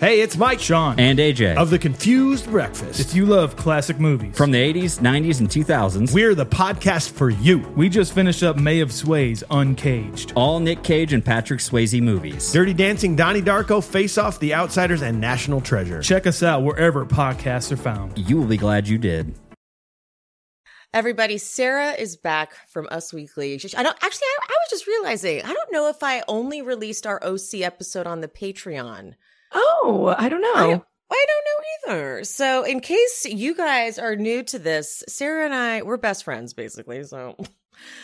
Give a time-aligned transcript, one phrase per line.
[0.00, 0.98] Hey, it's Mike Sean.
[0.98, 1.56] and AJ.
[1.56, 3.00] of the Confused Breakfast.
[3.00, 7.28] If you love classic movies, From the 80s, 90s, and 2000s, We're the podcast for
[7.28, 7.58] you.
[7.76, 10.32] we just finished up May of Sway's Uncaged.
[10.34, 12.50] all Nick Cage and Patrick Swayze movies.
[12.50, 16.00] Dirty Dancing, Donnie Darko, Face Off, The Outsiders, and National Treasure.
[16.00, 18.16] Check us out wherever podcasts are found.
[18.18, 19.34] You will be glad you did.
[20.94, 23.52] Everybody, Sarah is back from Us Weekly.
[23.52, 24.26] I don't actually.
[24.26, 25.42] I, I was just realizing.
[25.44, 29.14] I don't know if I only released our OC episode on the Patreon.
[29.52, 30.48] Oh, I don't know.
[30.54, 32.24] I, I don't know either.
[32.24, 36.54] So, in case you guys are new to this, Sarah and I we're best friends
[36.54, 37.02] basically.
[37.04, 37.36] So,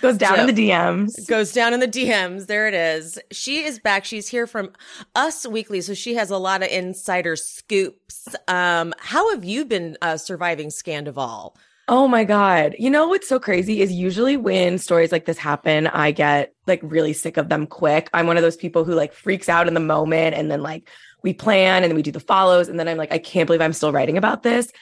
[0.02, 1.26] Goes down in the DMs.
[1.28, 2.46] goes down in the DMs.
[2.46, 3.18] There it is.
[3.30, 4.04] She is back.
[4.04, 4.70] She's here from
[5.14, 8.28] Us Weekly, so she has a lot of insider scoops.
[8.48, 11.54] Um, how have you been uh, surviving Scandoval?
[11.88, 12.74] Oh my God.
[12.78, 16.80] You know what's so crazy is usually when stories like this happen, I get like
[16.82, 18.10] really sick of them quick.
[18.12, 20.88] I'm one of those people who like freaks out in the moment and then like
[21.26, 22.68] we plan and then we do the follows.
[22.68, 24.72] And then I'm like, I can't believe I'm still writing about this.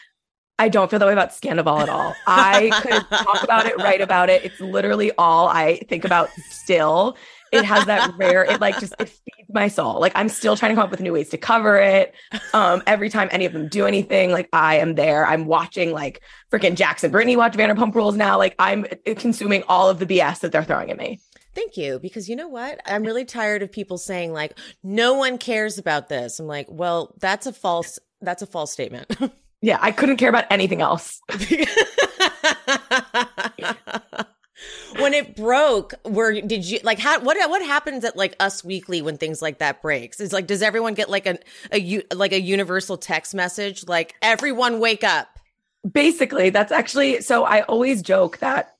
[0.58, 2.14] I don't feel that way about Scandoval at all.
[2.26, 4.44] I could talk about it, write about it.
[4.44, 7.16] It's literally all I think about still.
[7.50, 10.00] It has that rare, it like just it feeds my soul.
[10.00, 12.14] Like I'm still trying to come up with new ways to cover it.
[12.52, 15.26] Um, every time any of them do anything, like I am there.
[15.26, 16.20] I'm watching like
[16.52, 18.38] freaking Jackson Brittany watch Vanderpump Rules now.
[18.38, 18.84] Like I'm
[19.16, 21.20] consuming all of the BS that they're throwing at me.
[21.54, 21.98] Thank you.
[21.98, 22.80] Because you know what?
[22.86, 26.40] I'm really tired of people saying like, no one cares about this.
[26.40, 29.16] I'm like, well, that's a false, that's a false statement.
[29.64, 31.22] Yeah, I couldn't care about anything else.
[34.98, 39.00] when it broke, where did you like how what what happens at like Us Weekly
[39.00, 40.20] when things like that breaks?
[40.20, 41.38] Is like does everyone get like a
[41.72, 45.28] a like a universal text message like everyone wake up?
[45.90, 48.73] Basically, that's actually so I always joke that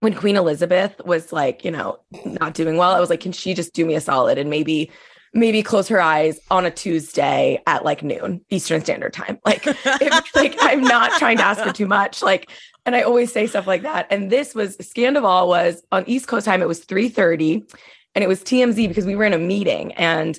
[0.00, 3.54] when Queen Elizabeth was like, you know, not doing well, I was like, can she
[3.54, 4.90] just do me a solid and maybe
[5.34, 9.38] maybe close her eyes on a Tuesday at like noon Eastern Standard Time.
[9.44, 12.22] Like if like I'm not trying to ask her too much.
[12.22, 12.50] Like,
[12.84, 14.06] and I always say stuff like that.
[14.10, 17.74] And this was Scandoval was on East Coast time, it was 3:30
[18.14, 20.38] and it was TMZ because we were in a meeting and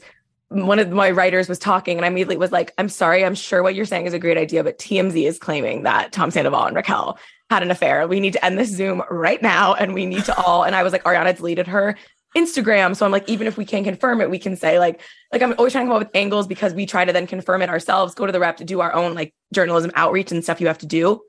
[0.49, 3.61] one of my writers was talking and I immediately was like, I'm sorry, I'm sure
[3.61, 6.75] what you're saying is a great idea, but TMZ is claiming that Tom Sandoval and
[6.75, 7.17] Raquel
[7.49, 8.07] had an affair.
[8.07, 9.73] We need to end this Zoom right now.
[9.73, 11.95] And we need to all, and I was like, Ariana deleted her
[12.37, 12.95] Instagram.
[12.95, 15.01] So I'm like, even if we can't confirm it, we can say like,
[15.33, 17.61] like I'm always trying to come up with angles because we try to then confirm
[17.61, 20.61] it ourselves, go to the rep to do our own like journalism outreach and stuff
[20.61, 21.21] you have to do.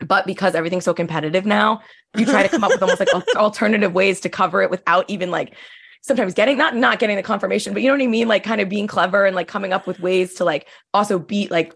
[0.00, 1.80] But because everything's so competitive now,
[2.16, 5.30] you try to come up with almost like alternative ways to cover it without even
[5.30, 5.54] like
[6.02, 8.28] sometimes getting not not getting the confirmation, but you know what I mean?
[8.28, 11.50] Like kind of being clever and like coming up with ways to like also beat
[11.50, 11.74] like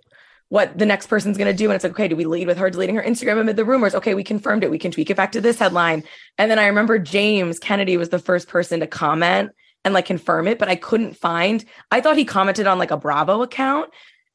[0.51, 1.67] what the next person's going to do.
[1.67, 3.95] And it's like, okay, do we lead with her deleting her Instagram amid the rumors?
[3.95, 4.71] Okay, we confirmed it.
[4.71, 6.03] We can tweak it back to this headline.
[6.39, 9.53] And then I remember James Kennedy was the first person to comment
[9.85, 12.97] and like confirm it, but I couldn't find, I thought he commented on like a
[12.97, 13.91] Bravo account.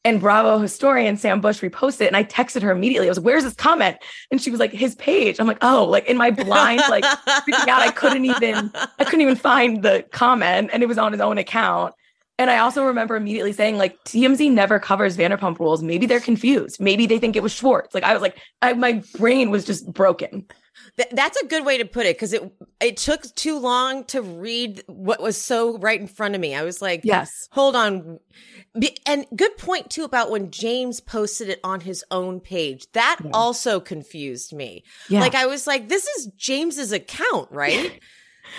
[0.05, 2.07] And Bravo historian Sam Bush reposted it.
[2.07, 3.07] And I texted her immediately.
[3.07, 3.97] I was, like, where's this comment?
[4.31, 5.39] And she was like, his page.
[5.39, 7.81] I'm like, oh, like in my blind, like freaking out.
[7.81, 10.69] I couldn't even, I couldn't even find the comment.
[10.71, 11.93] And it was on his own account.
[12.37, 15.81] And I also remember immediately saying, like, TMZ never covers Vanderpump Rules.
[15.81, 16.81] Maybe they're confused.
[16.81, 17.93] Maybe they think it was Schwartz.
[17.93, 20.45] Like, I was like, I, my brain was just broken.
[20.97, 22.43] Th- that's a good way to put it because it
[22.81, 26.53] it took too long to read what was so right in front of me.
[26.53, 27.47] I was like, Yes.
[27.51, 28.19] hold on.
[29.05, 32.85] And good point too about when James posted it on his own page.
[32.91, 33.31] That Yeah.
[33.33, 34.83] also confused me.
[35.09, 35.21] Yeah.
[35.21, 38.01] Like I was like, this is James's account, right?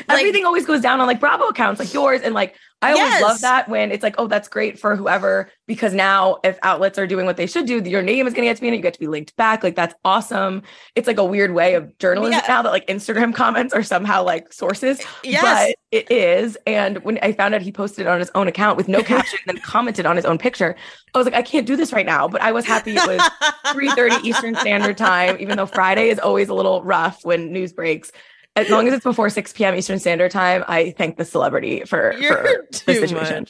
[0.08, 2.20] Like- Everything always goes down on like Bravo accounts, like yours.
[2.22, 3.22] And like, I always Yes.
[3.22, 7.06] love that when it's like, oh, that's great for whoever, because now if outlets are
[7.06, 8.76] doing what they should do, your name is going to get to be in it.
[8.76, 9.62] You get to be linked back.
[9.64, 10.62] Like, that's awesome.
[10.94, 12.44] It's like a weird way of journalism Yeah.
[12.46, 15.00] now that like Instagram comments are somehow like sources.
[15.24, 15.42] Yes.
[15.42, 16.58] But it is.
[16.66, 19.38] And when I found out he posted it on his own account with no caption,
[19.46, 20.76] and then commented on his own picture,
[21.14, 22.28] I was like, I can't do this right now.
[22.28, 23.20] But I was happy it was
[23.68, 28.12] 3:30 Eastern Standard Time, even though Friday is always a little rough when news breaks.
[28.56, 29.74] As long as it's before 6 p.m.
[29.74, 33.46] Eastern Standard Time, I thank the celebrity for, for the situation.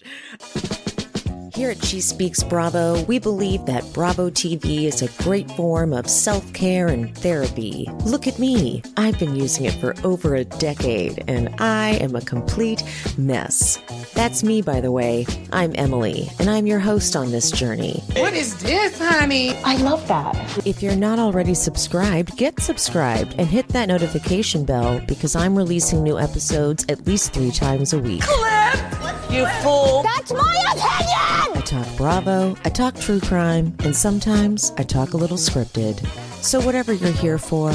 [1.57, 6.07] Here at She Speaks Bravo, we believe that Bravo TV is a great form of
[6.07, 7.89] self care and therapy.
[8.05, 8.83] Look at me.
[8.99, 12.83] I've been using it for over a decade, and I am a complete
[13.17, 13.79] mess.
[14.13, 15.25] That's me, by the way.
[15.51, 18.03] I'm Emily, and I'm your host on this journey.
[18.17, 19.57] What is this, honey?
[19.65, 20.37] I love that.
[20.67, 26.03] If you're not already subscribed, get subscribed and hit that notification bell because I'm releasing
[26.03, 28.21] new episodes at least three times a week.
[28.21, 28.97] Clip!
[29.31, 30.03] You fool!
[30.03, 31.46] That's my opinion!
[31.67, 35.99] I talk Bravo, I talk true crime, and sometimes I talk a little scripted.
[36.41, 37.73] So, whatever you're here for,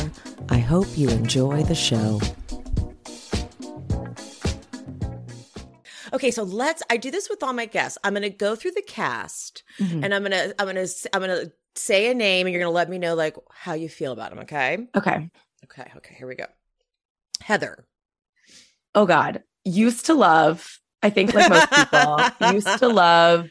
[0.48, 2.22] I hope you enjoy the show.
[6.14, 6.82] okay, so let's.
[6.90, 7.98] I do this with all my guests.
[8.02, 10.06] I'm going to go through the cast, Mhm.
[10.06, 12.98] and I'm gonna, I'm gonna, I'm gonna say a name, and you're gonna let me
[12.98, 14.40] know like how you feel about them.
[14.40, 14.88] Okay.
[14.96, 15.30] Okay.
[15.66, 15.92] Okay.
[15.98, 16.16] Okay.
[16.18, 16.46] Here we go.
[17.42, 17.84] Heather.
[18.96, 19.44] Oh God.
[19.66, 22.20] Used to love, I think like most people,
[22.54, 23.50] used to love.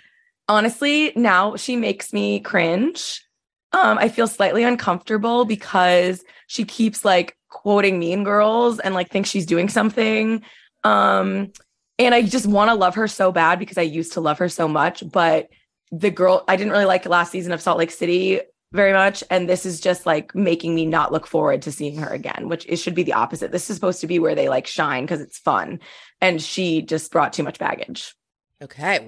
[0.50, 3.24] Honestly, now she makes me cringe.
[3.70, 9.30] Um, I feel slightly uncomfortable because she keeps like quoting Mean Girls and like thinks
[9.30, 10.42] she's doing something.
[10.82, 11.52] Um,
[12.00, 14.48] and I just want to love her so bad because I used to love her
[14.48, 15.04] so much.
[15.08, 15.50] But
[15.92, 18.40] the girl, I didn't really like last season of Salt Lake City
[18.72, 19.22] very much.
[19.30, 22.66] And this is just like making me not look forward to seeing her again, which
[22.68, 23.52] it should be the opposite.
[23.52, 25.78] This is supposed to be where they like shine because it's fun.
[26.20, 28.16] And she just brought too much baggage.
[28.60, 28.98] Okay.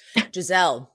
[0.16, 0.88] Gizelle.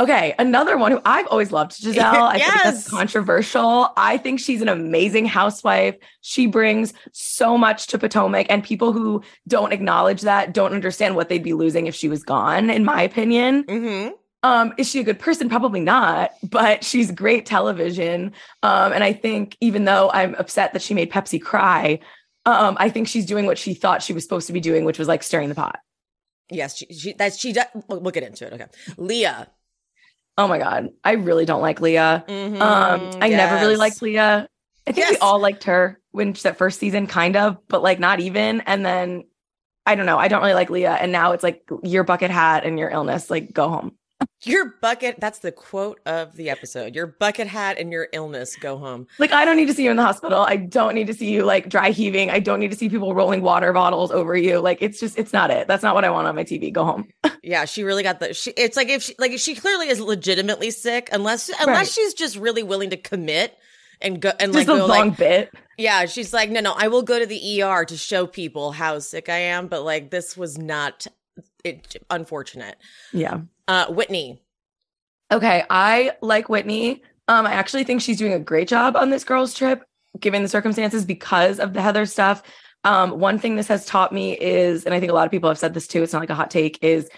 [0.00, 2.02] Okay, another one who I've always loved, Gizelle.
[2.02, 2.62] I think Yes.
[2.64, 3.90] that's controversial.
[3.96, 5.94] I think she's an amazing housewife.
[6.20, 11.28] She brings so much to Potomac, and people who don't acknowledge that don't understand what
[11.28, 13.62] they'd be losing if she was gone, in my opinion.
[13.64, 14.14] Mm-hmm.
[14.42, 15.48] Um, is she a good person?
[15.48, 18.32] Probably not, but she's great television.
[18.64, 22.00] Um, and I think even though I'm upset that she made Pepsi cry,
[22.44, 24.98] um, I think she's doing what she thought she was supposed to be doing, which
[24.98, 25.78] was like stirring the pot.
[26.50, 26.76] Yes.
[26.76, 26.86] She.
[26.92, 27.52] she that's she.
[27.52, 28.52] does- We'll, we'll get into it.
[28.52, 28.66] Okay.
[28.96, 29.48] Leah.
[30.36, 30.88] Oh my God.
[31.04, 32.24] I really don't like Leah.
[32.28, 34.48] Mhm, Um, I never really liked Leah.
[34.86, 38.20] I think we all liked her when that first season, kind of, but like not
[38.20, 38.60] even.
[38.62, 39.24] And then
[39.86, 40.18] I don't know.
[40.18, 40.92] I don't really like Leah.
[40.92, 43.30] And now it's like your bucket hat and your illness.
[43.30, 43.92] Like go home.
[44.44, 45.16] Your bucket.
[45.20, 46.94] That's the quote of the episode.
[46.94, 48.56] Your bucket hat and your illness.
[48.56, 49.06] Go home.
[49.18, 50.40] Like I don't need to see you in the hospital.
[50.40, 52.30] I don't need to see you like dry heaving.
[52.30, 54.58] I don't need to see people rolling water bottles over you.
[54.60, 55.66] Like it's just it's not it.
[55.66, 56.72] That's not what I want on my TV.
[56.72, 57.08] Go home.
[57.46, 58.32] Yeah, she really got the.
[58.32, 61.86] She, it's like if she like if she clearly is legitimately sick, unless unless Right.
[61.86, 63.54] she's just really willing to commit
[64.00, 65.54] and go and Just like a go long like bit.
[65.76, 68.98] yeah, she's like no no I will go to the ER to show people how
[68.98, 71.06] sick I am, but like this was not
[71.64, 72.76] it unfortunate.
[73.12, 73.40] Yeah.
[73.66, 74.42] Uh, Whitney.
[75.32, 77.02] Okay, I like Whitney.
[77.26, 79.82] Um, I actually think she's doing a great job on this girls' trip,
[80.20, 82.42] given the circumstances, because of the Heather stuff.
[82.84, 85.48] Um, one thing this has taught me is, and I think a lot of people
[85.48, 87.08] have said this too, it's not like a hot take, is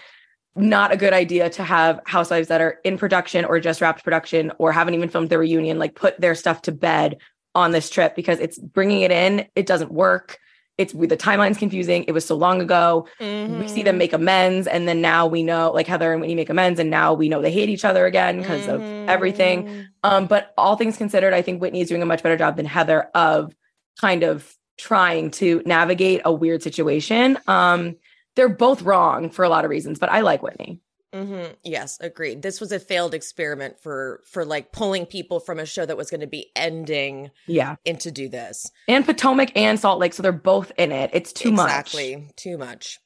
[0.55, 4.51] not a good idea to have housewives that are in production or just wrapped production
[4.57, 7.17] or haven't even filmed their reunion, like put their stuff to bed
[7.53, 9.45] on this trip because it's bringing it in.
[9.55, 10.39] It doesn't work.
[10.77, 12.03] It's the timeline's confusing.
[12.07, 13.67] It was so long ago we Mm-hmm.
[13.67, 16.79] see them make amends and then now we know like heather and whitney make amends
[16.79, 19.09] and now we know they hate each other again because of Mm-hmm.
[19.09, 19.69] everything
[20.03, 22.65] um but all things considered i think whitney is doing a much better job than
[22.65, 23.53] heather of
[24.01, 27.95] kind of trying to navigate a weird situation um
[28.35, 30.79] they're both wrong for a lot of reasons but i like whitney
[31.13, 32.41] hmm Yes, agreed.
[32.41, 36.09] This was a failed experiment for for like pulling people from a show that was
[36.09, 38.69] going to be ending yeah in to do this.
[38.87, 42.15] and potomac and salt lake so they're both in it it's too exactly.
[42.15, 42.99] much Exactly, Too much.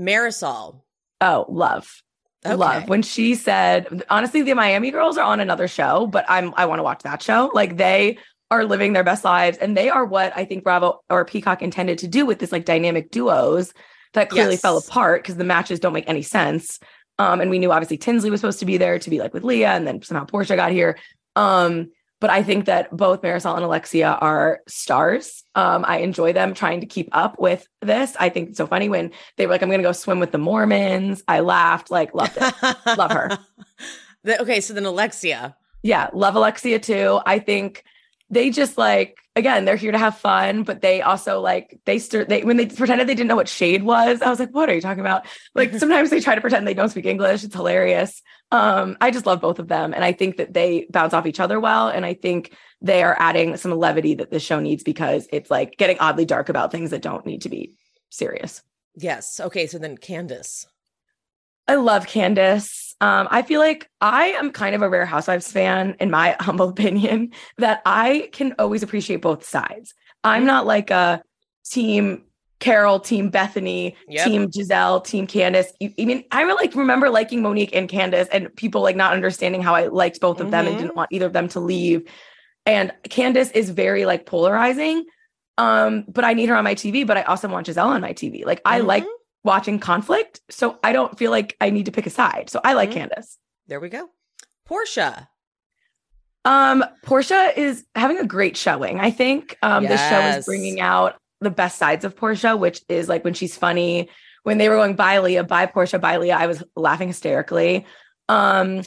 [0.00, 0.82] Marisol.
[1.20, 2.02] oh love
[2.44, 2.56] Okay.
[2.56, 6.66] love when she said honestly the miami girls are on another show but i'm i
[6.66, 8.18] want to watch that show like they
[8.50, 11.98] are living their best lives and they are what i think bravo or peacock intended
[11.98, 13.72] to do with this like dynamic duos
[14.14, 14.60] that clearly Yes.
[14.60, 16.80] fell apart because the matches don't make any sense
[17.18, 19.44] um and we knew obviously tinsley was supposed to be there to be like with
[19.44, 20.98] leah and then somehow porsha got here
[21.36, 21.90] um
[22.22, 25.42] but I think that both Marisol and Alexia are stars.
[25.56, 28.14] Um, I enjoy them trying to keep up with this.
[28.16, 30.30] I think it's so funny when they were like, I'm going to go swim with
[30.30, 31.24] the Mormons.
[31.26, 32.76] I laughed, like, loved it.
[32.96, 33.38] Love her.
[34.24, 35.56] Okay, so then Alexia.
[35.82, 37.18] yeah, love Alexia too.
[37.26, 37.82] I think
[38.32, 42.28] they just like again, they're here to have fun, but they also like they start
[42.28, 44.20] they when they pretended they didn't know what shade was.
[44.22, 45.26] I was like, what are you talking about?
[45.54, 47.44] Like sometimes they try to pretend they don't speak English.
[47.44, 48.22] It's hilarious.
[48.50, 51.40] Um, I just love both of them, and I think that they bounce off each
[51.40, 55.28] other well, and I think they are adding some levity that the show needs because
[55.32, 57.74] it's like getting oddly dark about things that don't need to be
[58.10, 58.62] serious.
[58.96, 59.40] Yes.
[59.40, 60.66] Okay, so then Candace.
[61.72, 62.94] I love Candace.
[63.00, 66.68] Um, I feel like I am kind of a Rare Housewives fan, in my humble
[66.68, 69.94] opinion, that I can always appreciate both sides.
[70.22, 71.22] I'm not like a
[71.64, 72.24] team
[72.60, 74.24] Carol, team Bethany, Yep.
[74.26, 75.72] team Gizelle, team Candace.
[75.82, 79.62] I mean, I really like remember liking Monique and Candace and people like not understanding
[79.62, 80.78] how I liked both of them and Mhm.
[80.78, 82.06] didn't want either of them to leave.
[82.66, 85.06] And Candace is very like polarizing.
[85.56, 88.12] Um, but I need her on my TV, but I also want Gizelle on my
[88.12, 88.44] TV.
[88.44, 89.08] Like I like Mhm.
[89.44, 90.40] Watching conflict.
[90.50, 92.48] So I don't feel like I need to pick a side.
[92.50, 92.94] So I like Mhm.
[92.94, 93.38] Candace.
[93.66, 94.08] There we go.
[94.68, 95.28] Porsha.
[96.44, 98.98] Um, Porsha is having a great showing.
[99.00, 103.08] I think um, this show is bringing out the best sides of Porsha, which is
[103.08, 104.08] like when she's funny.
[104.44, 107.86] When they were going by Leah, by Porsha, by Leah, I was laughing hysterically.
[108.28, 108.82] Um,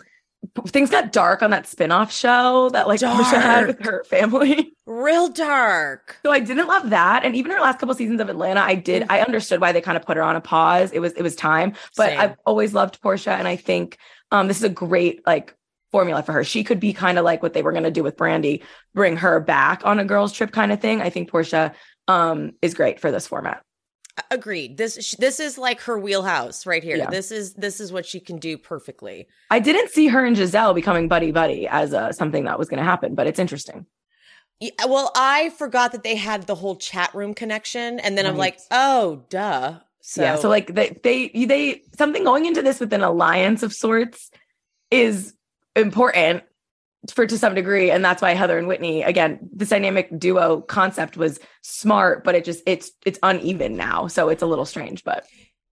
[0.68, 4.74] things got dark on that spin-off show that like Porsha had with her family.
[4.86, 6.18] Real dark.
[6.24, 9.06] So I didn't love that, and even her last couple seasons of Atlanta, I did.
[9.10, 10.92] I understood why they kind of put her on a pause.
[10.92, 12.20] It was it was time, but Same.
[12.20, 13.98] I've always loved Porsha, and I think
[14.32, 15.56] um, this is a great like
[15.92, 16.44] formula for her.
[16.44, 19.18] She could be kind of like what they were going to do with Brandi, bring
[19.18, 21.02] her back on a girls' trip kind of thing.
[21.02, 21.74] I think Porsha
[22.08, 23.64] um, is great for this format.
[24.32, 24.78] Agreed.
[24.78, 26.96] This this is like her wheelhouse right here.
[26.96, 27.10] Yeah.
[27.10, 29.28] This is this is what she can do perfectly.
[29.52, 32.78] I didn't see her and Gizelle becoming buddy buddy as a, something that was going
[32.78, 33.86] to happen, but it's interesting.
[34.62, 38.26] Yeah, uh, well, I forgot that they had the whole chat room connection, and then
[38.26, 39.80] I'm like, oh, duh.
[40.00, 43.74] So, yeah, so like they they they something going into this with an alliance of
[43.74, 44.32] sorts
[44.92, 45.34] is
[45.76, 46.44] important
[47.14, 51.18] for to some degree and that's why Heather and Whitney again this dynamic duo concept
[51.18, 55.26] was smart but it just it's it's uneven now so it's a little strange but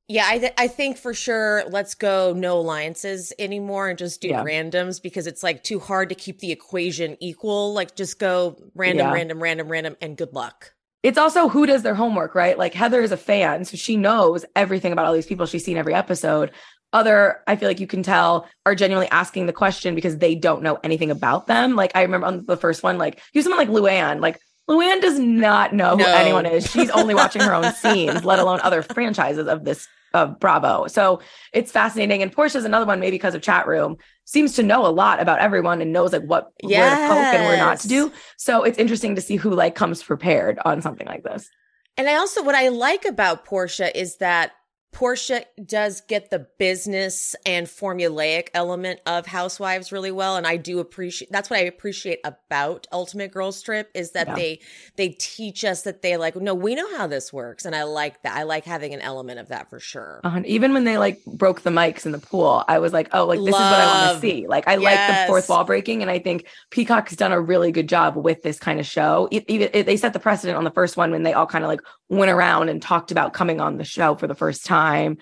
[0.10, 4.28] yeah, I th- I think for sure, let's go no alliances anymore and just do
[4.28, 4.44] Yeah.
[4.44, 7.74] randoms because it's like too hard to keep the equation equal.
[7.74, 9.14] Like just go random, Yeah.
[9.14, 10.74] random, random, random, and good luck.
[11.04, 12.58] it's also who does their homework, right?
[12.58, 15.46] Like Heather is a fan, so she knows everything about all these people.
[15.46, 16.52] She's seen every episode.
[16.94, 20.62] Other, I feel like you can tell, are genuinely asking the question because they don't
[20.64, 21.76] know anything about them.
[21.76, 25.02] Like I remember on the first one, like you have someone like Luann, like Luann
[25.02, 26.06] does not know No.
[26.06, 26.70] who anyone is.
[26.70, 30.86] She's only watching her own scenes, let alone other franchises of this of Bravo.
[30.88, 31.22] So
[31.54, 32.22] it's fascinating.
[32.22, 35.40] And Porsha's another one, maybe because of chat room, seems to know a lot about
[35.40, 38.12] everyone and knows like what where to poke and where not to do.
[38.38, 41.50] So it's interesting to see who like comes prepared on something like this.
[41.98, 44.52] And I also, what I like about Porsha is that
[44.94, 50.80] Porsha does get the business and formulaic element of Housewives really well, and I do
[50.80, 51.32] appreciate.
[51.32, 54.36] That's what I appreciate about Ultimate Girls Trip is that Yeah.
[54.36, 54.60] they
[54.96, 58.22] they teach us that they like no, we know how this works, and I like
[58.24, 58.36] that.
[58.38, 60.22] I like having an element of that for sure.
[60.24, 63.26] Uh, even when they like broke the mics in the pool, I was like, oh,
[63.26, 64.48] like this is what I want to see.
[64.48, 67.90] Like I like the fourth wall breaking, and I think Peacock's done a really good
[67.90, 69.28] job with this kind of show.
[69.32, 71.82] Even they set the precedent on the first one when they all kind of like
[72.18, 75.18] went around and talked about coming on the show for the first time.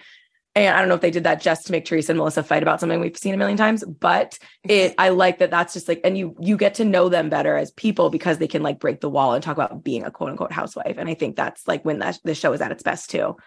[0.53, 2.61] And I don't know if they did that just to make Teresa and Melissa fight
[2.61, 4.31] about something we've seen a million times, but
[4.67, 4.71] mm-hmm.
[4.71, 7.55] it I like that that's just like and you you get to know them better
[7.55, 10.29] as people because they can like break the wall and talk about being a quote
[10.31, 10.97] unquote housewife.
[10.97, 13.37] And I think that's like when that the show is at its best too.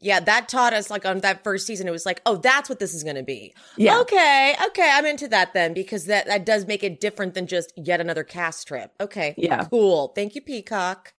[0.00, 1.88] Yeah, that taught us like on that first season.
[1.88, 3.54] It was like, oh, that's what this is going to be.
[3.78, 4.00] Yeah.
[4.00, 7.72] Okay, okay, I'm into that then because that that does make it different than just
[7.76, 8.92] yet another cast trip.
[9.00, 9.34] Okay.
[9.38, 9.64] Yeah.
[9.64, 10.08] Cool.
[10.08, 11.14] Thank you, Peacock.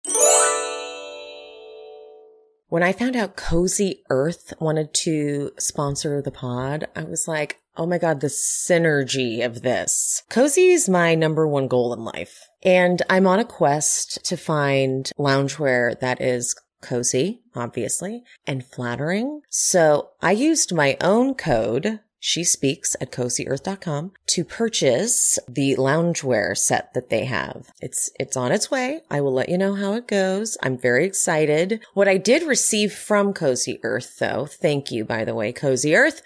[2.75, 7.87] When I found out Cozy Earth wanted to sponsor the pod, I was like, oh
[7.87, 10.25] my God, the synergy of this.
[10.28, 12.49] Cozy is my number one goal in life.
[12.64, 19.43] And I'm on a quest to find loungewear that is cozy, obviously, and flattering.
[19.50, 26.95] So I used my own code she speaks at cozyearth.com to purchase the loungewear set
[26.95, 27.71] that they have.
[27.83, 29.02] It's it's on its way.
[29.11, 30.57] I will let you know how it goes.
[30.62, 31.85] I'm very excited.
[31.93, 36.23] What I did receive from Cozy Earth though, thank you by the way, Cozy Earth,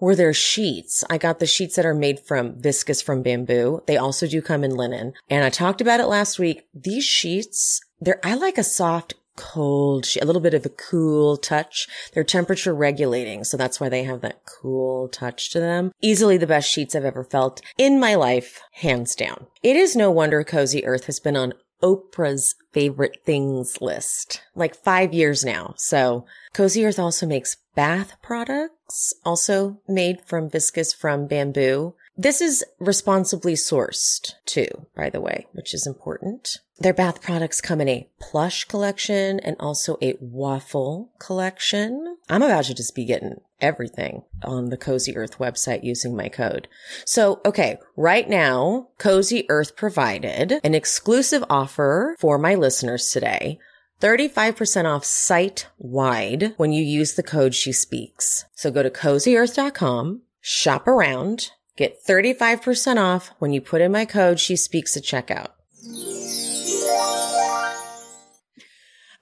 [0.00, 1.04] were their sheets.
[1.10, 3.82] I got the sheets that are made from viscous from bamboo.
[3.86, 5.12] They also do come in linen.
[5.28, 6.66] And I talked about it last week.
[6.72, 11.88] These sheets, they're I like a soft cold, a little bit of a cool touch.
[12.12, 15.92] They're temperature regulating, so that's why they have that cool touch to them.
[16.00, 19.46] Easily the best sheets I've ever felt in my life, hands down.
[19.62, 25.12] It is no wonder Cozy Earth has been on Oprah's favorite things list, like five
[25.12, 25.74] years now.
[25.76, 26.24] So
[26.54, 31.94] Cozy Earth also makes bath products, also made from viscous from bamboo.
[32.16, 36.58] This is responsibly sourced too, by the way, which is important.
[36.78, 42.18] Their bath products come in a plush collection and also a waffle collection.
[42.28, 46.68] I'm about to just be getting everything on the Cozy Earth website using my code.
[47.06, 53.58] So, okay, right now, Cozy Earth provided an exclusive offer for my listeners today.
[54.00, 58.44] 35% off site wide when you use the code she speaks.
[58.54, 64.40] So go to cozyearth.com, shop around, get 35% off when you put in my code
[64.40, 65.50] she speaks at checkout.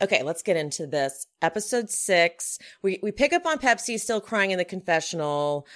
[0.03, 1.27] Okay, let's get into this.
[1.43, 2.59] Episode six.
[2.83, 5.67] We we pick up on Pepsi still crying in the confessional.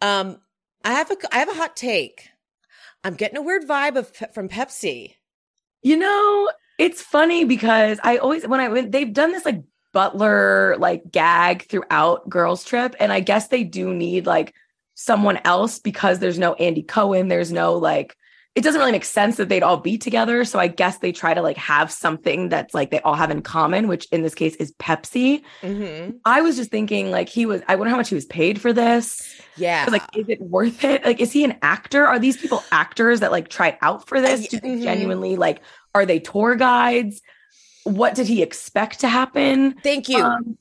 [0.00, 0.38] Um,
[0.84, 2.30] I have a I have a hot take.
[3.04, 5.16] I'm getting a weird vibe of from Pepsi.
[5.82, 11.10] You know, it's funny because I always when I they've done this like butler like
[11.10, 14.54] gag throughout Girls Trip, and I guess they do need like
[15.00, 18.16] someone else because there's no Andy Cohen, there's no like
[18.56, 20.44] it doesn't really make sense that they'd all be together.
[20.44, 23.40] So I guess they try to like have something that's like they all have in
[23.40, 25.44] common, which in this case is Pepsi.
[25.62, 26.16] Mm-hmm.
[26.24, 28.72] I was just thinking like he was, I wonder how much he was paid for
[28.72, 29.40] this.
[29.56, 31.04] Yeah, Like, is it worth it?
[31.04, 32.04] Like, is he an actor?
[32.04, 34.48] Are these people actors that like tried out for this?
[34.48, 34.82] Do they mhm.
[34.82, 35.62] genuinely like
[35.94, 37.20] Are they tour guides?
[37.84, 39.74] What did he expect to happen?
[39.84, 40.24] Thank you.
[40.24, 40.58] Um,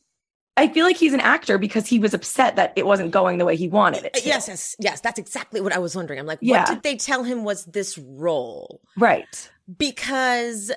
[0.57, 3.45] I feel like he's an actor because he was upset that it wasn't going the
[3.45, 4.15] way he wanted it.
[4.15, 4.25] Uh, to.
[4.27, 4.99] yes, yes, yes.
[5.01, 6.19] That's exactly what I was wondering.
[6.19, 6.61] I'm like, Yeah.
[6.61, 8.81] what did they tell him was this role?
[8.97, 9.49] Right.
[9.77, 10.71] Because,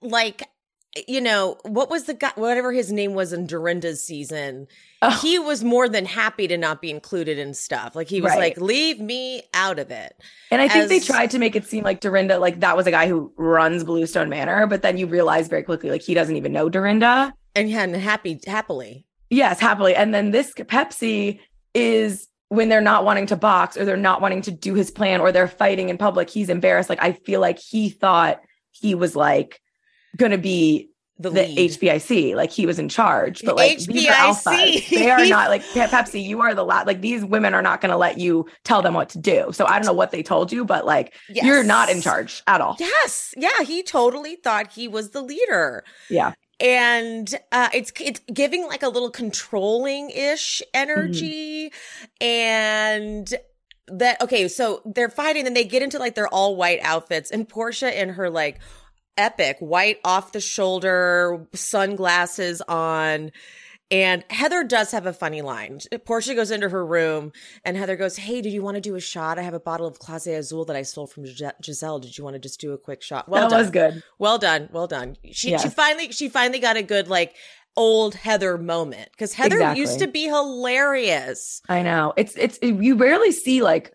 [0.00, 0.42] like,
[1.08, 4.66] you know, what was the guy, whatever his name was in Dorinda's season,
[5.00, 5.10] Oh.
[5.22, 7.96] he was more than happy to not be included in stuff.
[7.96, 8.38] Like, he was Right.
[8.56, 10.14] like, leave me out of it.
[10.50, 12.90] And I think they tried to make it seem like Dorinda, like that was a
[12.90, 16.52] guy who runs Bluestone Manor, but then you realize very quickly, like he doesn't even
[16.52, 17.32] know Dorinda.
[17.54, 19.06] And he had happy, happily.
[19.32, 19.94] Yes, happily.
[19.96, 21.40] And then this Pepsi
[21.74, 25.22] is when they're not wanting to box or they're not wanting to do his plan
[25.22, 26.90] or they're fighting in public, he's embarrassed.
[26.90, 29.58] Like I feel like he thought he was like
[30.18, 31.40] gonna be The, the.
[31.68, 33.42] HBIC, like he was in charge.
[33.42, 34.42] But like these are HBIC.
[34.44, 34.88] alphas.
[34.90, 37.96] They are not like Pepsi, you are the lot like these women are not gonna
[37.96, 39.48] let you tell them what to do.
[39.52, 42.60] So I don't know what they told you, but like you're not in charge at
[42.60, 42.76] all.
[42.78, 43.32] Yes.
[43.36, 43.62] Yeah.
[43.62, 45.84] He totally thought he was the leader.
[46.10, 46.34] Yeah.
[46.62, 51.72] And uh, it's it's giving like a little controlling ish energy,
[52.20, 53.34] and
[53.88, 54.46] that okay.
[54.46, 58.10] So they're fighting, and they get into like their all white outfits, and Porsha in
[58.10, 58.60] her like
[59.16, 63.32] epic white off the shoulder sunglasses on.
[63.92, 65.78] And Heather does have a funny line.
[65.92, 67.30] Porsha goes into her room
[67.64, 69.38] and Heather goes, Hey, did you want to do a shot?
[69.38, 72.00] I have a bottle of Clase Azul that I stole from Gizelle.
[72.00, 73.28] Did you want to just do a quick shot?
[73.28, 73.60] Well that done.
[73.60, 74.02] was good.
[74.18, 75.16] Well done, well done.
[75.30, 77.36] She she finally she finally got a good like
[77.76, 79.80] old Heather moment because Heather Exactly.
[79.80, 81.60] used to be hilarious.
[81.68, 82.12] I know.
[82.16, 83.92] It's it's you rarely see like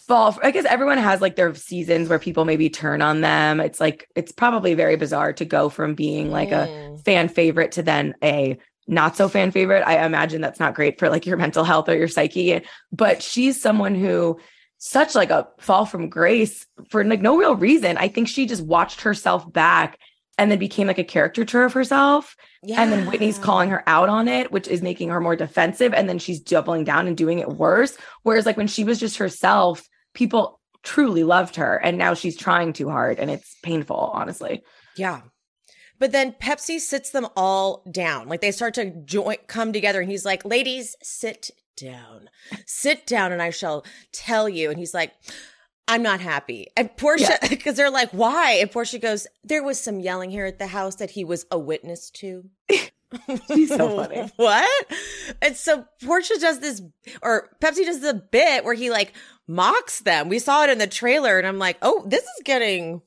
[0.00, 0.36] fall.
[0.42, 3.60] I guess everyone has like their seasons where people maybe turn on them.
[3.60, 7.04] It's like it's probably very bizarre to go from being like a Mm.
[7.04, 9.84] fan favorite to then a not so fan favorite.
[9.86, 12.60] I imagine that's not great for like your mental health or your psyche.
[12.90, 14.40] But she's someone who
[14.78, 17.96] such like a fall from grace for like no real reason.
[17.98, 19.98] I think she just watched herself back
[20.38, 22.36] and then became like a caricature of herself.
[22.62, 22.80] yeah.
[22.80, 25.92] And then Whitney's calling her out on it, which is making her more defensive.
[25.92, 27.98] And then she's doubling down and doing it worse.
[28.22, 31.76] Whereas, like, when she was just herself, people truly loved her.
[31.76, 33.18] And now she's trying too hard.
[33.18, 34.62] And it's painful, honestly.
[34.96, 35.22] Yeah.
[35.98, 38.28] But then Pepsi sits them all down.
[38.28, 42.30] Like they start to join come together and he's like, "Ladies, sit down.
[42.66, 45.12] Sit down and I shall tell you." And he's like,
[45.88, 46.68] I'm not happy.
[46.76, 48.58] And Porsha, because they're like, why?
[48.60, 51.58] And Porsha goes, there was some yelling here at the house that he was a
[51.58, 52.44] witness to.
[53.48, 54.30] She's so funny.
[54.36, 54.86] what?
[55.40, 56.82] And so Porsha does this,
[57.22, 59.14] or Pepsi does the bit where he like
[59.46, 60.28] mocks them.
[60.28, 63.00] We saw it in the trailer, and I'm like, oh, this is getting.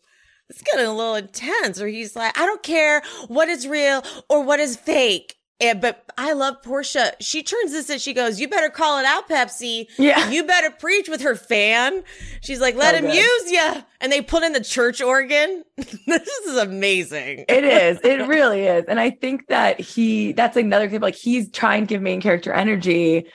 [0.51, 1.81] It's getting a little intense.
[1.81, 5.35] Or he's like, I don't care what is real or what is fake.
[5.61, 7.11] And, but I love Porsha.
[7.19, 9.85] She turns this and she goes, You better call it out, Pepsi.
[9.99, 10.29] Yeah.
[10.31, 12.03] You better preach with her fan.
[12.41, 13.15] She's like, Let So him good.
[13.15, 13.83] use you.
[14.01, 15.63] And they put in the church organ.
[15.77, 17.45] this is amazing.
[17.47, 17.99] It is.
[18.03, 18.85] It really is.
[18.87, 20.99] And I think that he, that's another thing.
[20.99, 23.27] Like he's trying to give main character energy,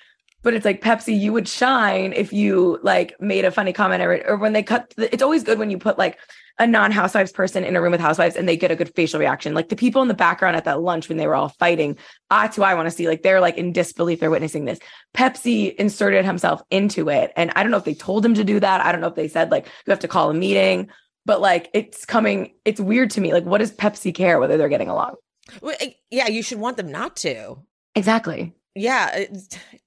[0.47, 4.25] but it's like Pepsi, you would shine if you like made a funny comment or,
[4.29, 4.95] or when they cut.
[4.97, 6.21] The, it's always good when you put like
[6.61, 9.55] a non-housewives person in a room with housewives and they get a good facial reaction.
[9.55, 11.99] Like the people in the background at that lunch when they were all fighting,
[12.31, 13.09] that's who I want to see.
[13.09, 14.79] Like they're like in disbelief they're witnessing this.
[15.15, 17.33] Pepsi inserted himself into it.
[17.35, 18.87] And I don't know if they told him to do that.
[18.87, 20.91] I don't know if they said like you have to call a meeting,
[21.25, 23.33] but like it's coming, it's weird to me.
[23.33, 25.17] Like, what does Pepsi care whether they're getting along?
[25.61, 27.57] Well, eh, Yeah, you should want them not to.
[27.97, 28.55] Exactly.
[28.77, 29.25] Yeah,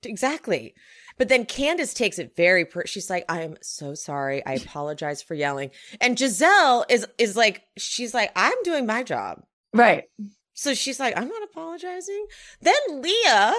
[0.03, 0.73] exactly.
[1.17, 4.43] But then Candace takes it very per- she's like I am so sorry.
[4.45, 5.71] I apologize for yelling.
[6.01, 9.43] And Gizelle is is like she's like I'm doing my job.
[9.73, 10.05] Right.
[10.53, 12.25] So she's like I'm not apologizing.
[12.61, 13.53] Then Leah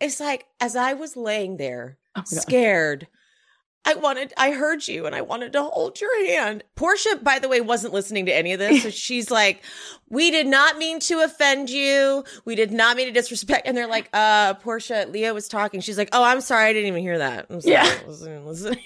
[0.00, 3.08] is like as I was laying there Oh scared
[3.88, 6.62] I wanted I heard you and I wanted to hold your hand.
[6.76, 9.62] Porsha by the way wasn't listening to any of this so she's like
[10.10, 12.22] we did not mean to offend you.
[12.44, 15.80] We did not mean to disrespect and they're like uh Porsha Leah was talking.
[15.80, 17.46] She's like oh I'm sorry I didn't even hear that.
[17.48, 17.72] I'm sorry.
[17.72, 17.98] Yeah.
[18.02, 18.78] I wasn't listening.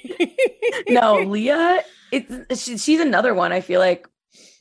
[0.89, 3.51] No, Leah, it's she, she's another one.
[3.53, 4.07] I feel like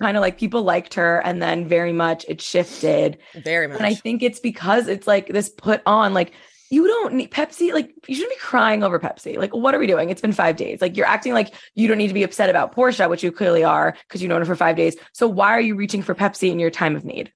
[0.01, 3.19] kind of like people liked her and then very much it shifted.
[3.36, 3.77] very much.
[3.77, 6.34] And I think it's because it's like this put on, like,
[6.71, 9.38] you don't need Pepsi, like, you shouldn't be crying over Pepsi.
[9.38, 10.10] Like, what are we doing?
[10.10, 10.81] It's been five days.
[10.81, 13.63] Like, you're acting like you don't need to be upset about Porsha, which you clearly
[13.63, 14.95] are because you've known her for five days.
[15.13, 17.31] So, why are you reaching for Pepsi in your time of need?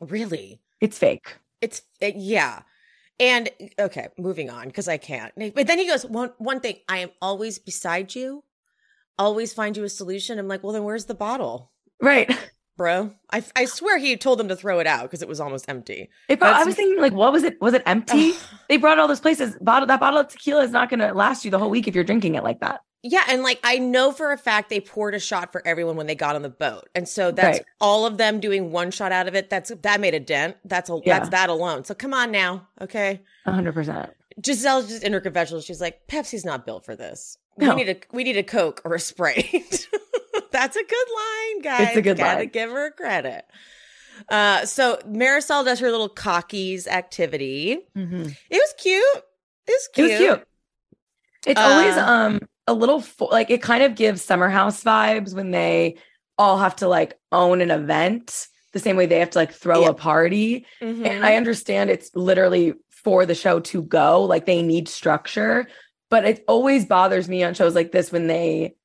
[0.00, 1.36] really It's fake.
[1.60, 2.62] It's uh, yeah.
[3.20, 5.32] And okay, moving on because I can't.
[5.36, 8.42] But then he goes, one one thing, I am always beside you,
[9.18, 10.38] always find you a solution.
[10.38, 12.30] I'm like, well, then where's the bottle, Right.
[12.76, 13.12] Bro?
[13.32, 16.10] I I swear he told them to throw it out because it was almost empty.
[16.28, 17.60] It brought, I was thinking, like, what was it?
[17.60, 18.32] Was it empty?
[18.68, 19.56] They brought all those places.
[19.60, 21.94] Bottle that bottle of tequila is not going to last you the whole week if
[21.94, 22.80] you're drinking it like that.
[23.06, 26.06] Yeah, and like I know for a fact they poured a shot for everyone when
[26.06, 26.88] they got on the boat.
[26.94, 27.66] And so that's Right.
[27.80, 29.50] all of them doing one shot out of it.
[29.50, 30.56] That's that made a dent.
[30.64, 31.18] That's a Yeah.
[31.18, 31.84] that's that alone.
[31.84, 32.66] So come on now.
[32.80, 33.20] Okay.
[33.44, 34.10] hundred percent.
[34.40, 35.60] Gizelle's just in her confessional.
[35.60, 37.36] She's like, Pepsi's not built for this.
[37.58, 39.86] We need a we need a Coke or a Sprite.
[40.54, 41.88] That's a good line, guys.
[41.88, 42.48] It's a good Gotta line.
[42.48, 43.44] give her credit.
[44.28, 47.78] Uh, so Marisol does her little cockies activity.
[47.96, 48.22] Mm-hmm.
[48.50, 49.02] It was cute.
[49.66, 50.10] It was It cute.
[50.10, 50.46] was cute.
[51.46, 55.34] It's Uh, always um a little fo- like it kind of gives summer house vibes
[55.34, 55.96] when they
[56.38, 59.82] all have to like own an event the same way they have to like throw
[59.82, 59.88] Yeah.
[59.90, 60.66] a party.
[60.80, 61.04] Mhm.
[61.06, 65.66] And I understand it's literally for the show to go, like they need structure,
[66.10, 68.76] but it always bothers me on shows like this when they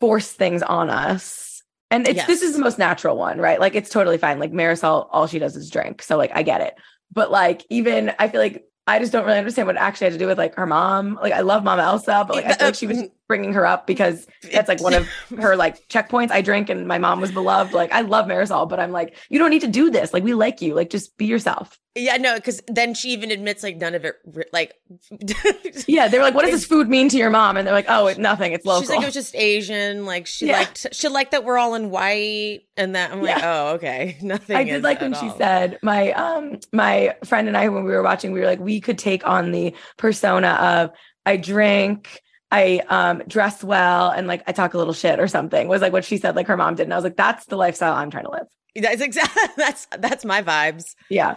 [0.00, 1.62] force things on us.
[1.90, 3.60] And it's this is the most natural one, right?
[3.60, 4.40] Like it's totally fine.
[4.40, 6.02] Like Marisol, all she does is drink.
[6.02, 6.74] So like I get it.
[7.12, 10.12] But like even I feel like I just don't really understand what it actually had
[10.14, 11.18] to do with like her mom.
[11.20, 13.52] Like I love Mama Elsa, but like I feel like uh, she was just bringing
[13.54, 15.08] her up because that's like one of
[15.38, 16.30] her like checkpoints.
[16.30, 17.72] I drink and my mom was beloved.
[17.72, 20.12] Like I love Marisol, but I'm like, you don't need to do this.
[20.14, 20.74] Like we like you.
[20.74, 21.78] Like just be yourself.
[21.98, 24.16] Yeah, no, because then she even admits like none of it,
[24.52, 24.74] like,
[25.88, 27.86] Yeah, they were like, "What does this food mean to your mom?" And they're like,
[27.88, 28.52] "Oh, it, nothing.
[28.52, 30.04] It's local." She's like, it was just Asian.
[30.04, 30.58] Like she Yeah.
[30.58, 33.50] liked, she liked that we're all in white, and that I'm like, Yeah.
[33.70, 34.56] oh, okay, nothing.
[34.56, 38.02] I did like when she said, "My um, my friend and I, when we were
[38.02, 40.90] watching, we were like, we could take on the persona of
[41.24, 45.66] I drink." I um dress well and like I talk a little shit or something
[45.68, 47.56] was like what she said like her mom did and I was like that's the
[47.56, 48.46] lifestyle I'm trying to live.
[48.74, 50.94] That's exactly that's that's my vibes.
[51.08, 51.36] Yeah.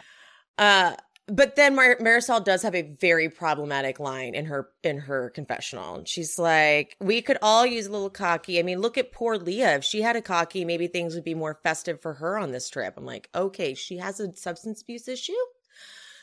[0.58, 0.96] Uh,
[1.28, 6.04] but then Mar- Marisol does have a very problematic line in her in her confessional.
[6.06, 8.60] She's like, "We could all use a little cocky.
[8.60, 9.76] I mean, look at poor Leah.
[9.76, 12.70] If she had a cocky, maybe things would be more festive for her on this
[12.70, 15.34] trip." I'm like, "Okay, she has a substance abuse issue,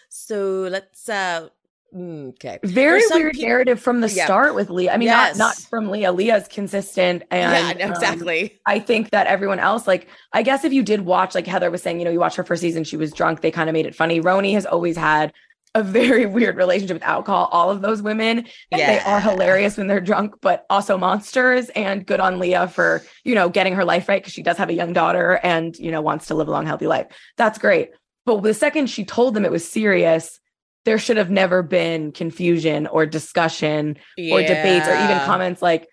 [0.09, 1.49] so let's uh,
[1.95, 4.25] okay." Very weird peop- narrative from the Yeah.
[4.25, 4.93] start with Leah.
[4.93, 5.37] I mean Yes.
[5.37, 6.13] not not from Leah.
[6.13, 8.59] Leah's consistent and yeah, um, exactly.
[8.67, 11.83] I think that everyone else, like, I guess if you did watch, like Heather was
[11.83, 13.41] saying, you know, you watch her first season, she was drunk.
[13.41, 14.21] They kind of made it funny.
[14.21, 15.33] Roni has always had
[15.75, 17.49] a very weird relationship with alcohol.
[17.53, 21.69] All of those women, and they are hilarious when they're drunk, but also monsters.
[21.71, 24.71] And good on Leah for, you know, getting her life right because she does have
[24.71, 27.07] a young daughter and, you know, wants to live a long, healthy life.
[27.37, 27.91] That's great.
[28.25, 30.41] But the second she told them it was serious,
[30.87, 35.87] there should have never been confusion or discussion or debates or even comments like,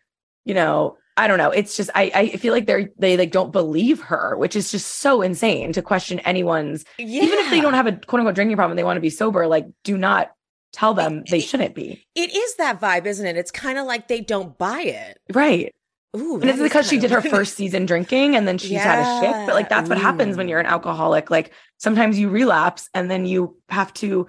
[0.46, 1.50] you know, I don't know.
[1.50, 4.88] It's just I I feel like they're they like don't believe her, which is just
[5.00, 8.78] so insane to question anyone's even if they don't have a quote unquote drinking problem,
[8.78, 9.46] they want to be sober.
[9.48, 10.32] Like, do not
[10.72, 12.06] tell them they shouldn't be.
[12.16, 13.38] It is that vibe, isn't it?
[13.38, 15.18] It's kind of like they don't buy it.
[15.34, 15.74] Right.
[16.16, 19.22] Ooh, And it's because she did her first season drinking and then she's had a
[19.22, 19.48] shift.
[19.48, 21.32] But like that's what happens when you're an alcoholic.
[21.32, 24.28] Like sometimes you relapse and then you have to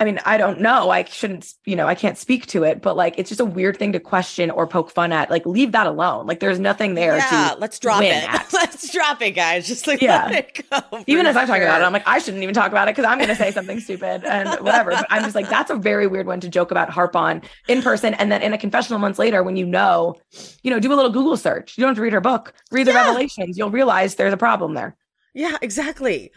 [0.00, 0.90] I mean, I don't know.
[0.90, 3.76] I shouldn't, you know, I can't speak to it, but like it's just a weird
[3.78, 5.28] thing to question or poke fun at.
[5.28, 6.26] Like leave that alone.
[6.28, 8.24] Like there's nothing there Yeah, to let's drop it.
[8.52, 9.66] let's drop it, guys.
[9.66, 10.26] Just like Yeah.
[10.26, 11.02] let it go.
[11.08, 11.84] even as I'm talking about it.
[11.84, 14.22] I'm like, I shouldn't even talk about it because I'm going to say something stupid
[14.24, 14.92] and whatever.
[14.92, 17.82] But I'm just like, that's a very weird one to joke about, harp on in
[17.82, 18.14] person.
[18.14, 20.14] And then in a confessional months later, when you know,
[20.62, 21.76] you know, do a little Google search.
[21.76, 23.04] You don't have to read her book, read the Yeah.
[23.06, 23.58] revelations.
[23.58, 24.96] You'll realize there's a problem there.
[25.34, 26.30] Yeah, exactly.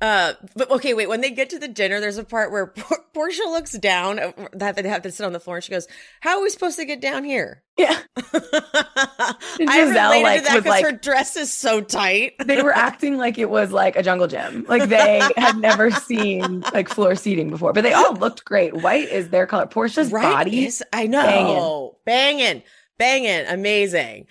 [0.00, 1.08] Uh, but okay, wait.
[1.08, 4.16] When they get to the dinner, there's a part where Por- Porsha looks down.
[4.52, 5.86] That they have to sit on the floor, and she goes,
[6.20, 7.98] "How are we supposed to get down here?" Yeah.
[8.16, 12.32] I Gizelle, related like, to that because like- her dress is so tight.
[12.44, 14.64] They were acting like it was like a jungle gym.
[14.68, 18.74] Like they had never seen like floor seating before, but they all looked great.
[18.74, 19.66] White is their color.
[19.66, 20.66] Porsha's body.
[20.66, 21.98] Is- I know.
[22.06, 22.62] Banging.
[22.98, 23.46] Banging.
[23.46, 24.26] Amazing.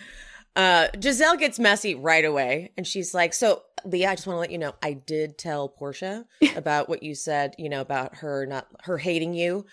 [0.55, 2.71] Uh, Giselle gets messy right away.
[2.75, 5.69] And she's like, So, Leah, I just want to let you know, I did tell
[5.69, 9.65] Porsha about what you said, you know, about her not, her hating you.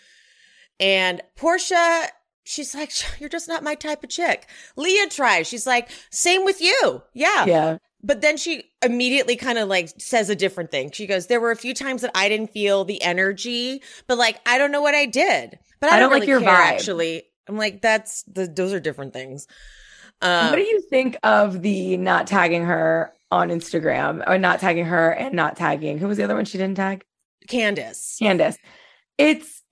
[0.78, 2.06] And Porsha,
[2.44, 4.48] she's like, You're just not my type of chick.
[4.76, 5.46] Leah tries.
[5.46, 7.02] She's like, Same with you.
[7.12, 7.44] Yeah.
[7.46, 7.78] yeah.
[8.02, 10.90] But then she immediately kind of like says a different thing.
[10.92, 14.40] She goes, There were a few times that I didn't feel the energy, but like,
[14.46, 15.58] I don't know what I did.
[15.80, 16.74] But I, I don't, don't like your care, vibe.
[16.74, 17.24] actually.
[17.48, 19.46] I'm like, That's the, those are different things.
[20.22, 24.84] Um, what do you think of the not tagging her on Instagram or not tagging
[24.86, 25.98] her and not tagging?
[25.98, 27.04] Who was the other one she didn't tag?
[27.48, 28.16] Candace.
[28.18, 28.56] Candace.
[29.18, 29.62] It's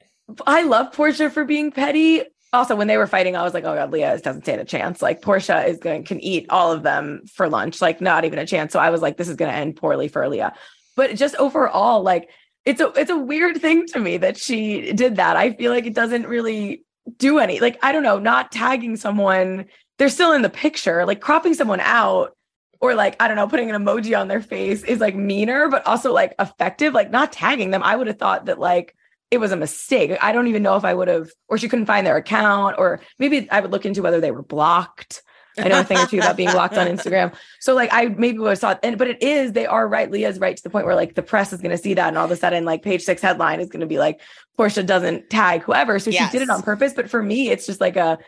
[0.47, 2.23] I love Porsha for being petty.
[2.53, 5.03] Also, when they were fighting, I was like, oh god, Leah doesn't stand a chance.
[5.03, 8.39] Like Porsha is going to can eat all of them for lunch, like not even
[8.39, 8.73] a chance.
[8.73, 10.55] So I was like, this is gonna end poorly for Leah.
[10.97, 12.31] But just overall, like
[12.65, 15.37] it's a it's a weird thing to me that she did that.
[15.37, 16.85] I feel like it doesn't really
[17.19, 19.67] do any like I don't know, not tagging someone,
[19.99, 22.37] they're still in the picture, like cropping someone out
[22.81, 25.87] or like I don't know, putting an emoji on their face is like meaner, but
[25.87, 26.93] also like effective.
[26.95, 28.95] Like not tagging them, I would have thought that like
[29.31, 30.17] it was a mistake.
[30.21, 33.01] I don't even know if I would have, or she couldn't find their account, or
[33.19, 35.23] maybe I would look into whether they were blocked.
[35.57, 37.33] I know a thing or two about being blocked on Instagram.
[37.61, 40.11] So like I maybe would have thought, and but it is, they are right.
[40.11, 42.25] Leah's right to the point where like the press is gonna see that and all
[42.25, 44.21] of a sudden like page six headline is gonna be like
[44.59, 45.99] Porsha doesn't tag whoever.
[45.99, 46.33] So Yes.
[46.33, 46.93] she did it on purpose.
[46.93, 48.19] But for me, it's just like a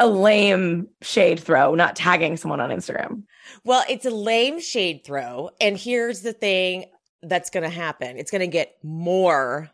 [0.00, 3.22] a lame shade throw, not tagging someone on Instagram.
[3.64, 5.50] Well, it's a lame shade throw.
[5.60, 6.86] And here's the thing
[7.22, 9.70] that's going to happen it's going to get more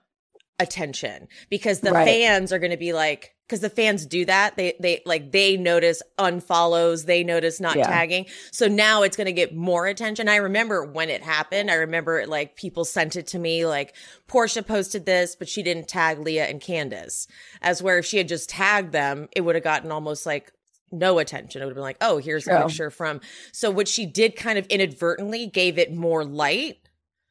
[0.59, 2.07] attention because the Right.
[2.07, 4.57] fans are going to be like, because the fans do that.
[4.57, 7.87] They, they like, they notice unfollows, they notice not Yeah.
[7.87, 8.27] tagging.
[8.51, 10.29] So now it's going to get more attention.
[10.29, 11.71] I remember when it happened.
[11.71, 13.95] I remember like people sent it to me, like
[14.29, 17.29] Porsha posted this, but she didn't tag Leah and Candace.
[17.63, 20.53] As where if she had just tagged them, it would have gotten almost like
[20.91, 21.63] no attention.
[21.63, 23.21] It would have been like, oh, here's a picture from.
[23.53, 26.79] So what she did kind of inadvertently gave it more light,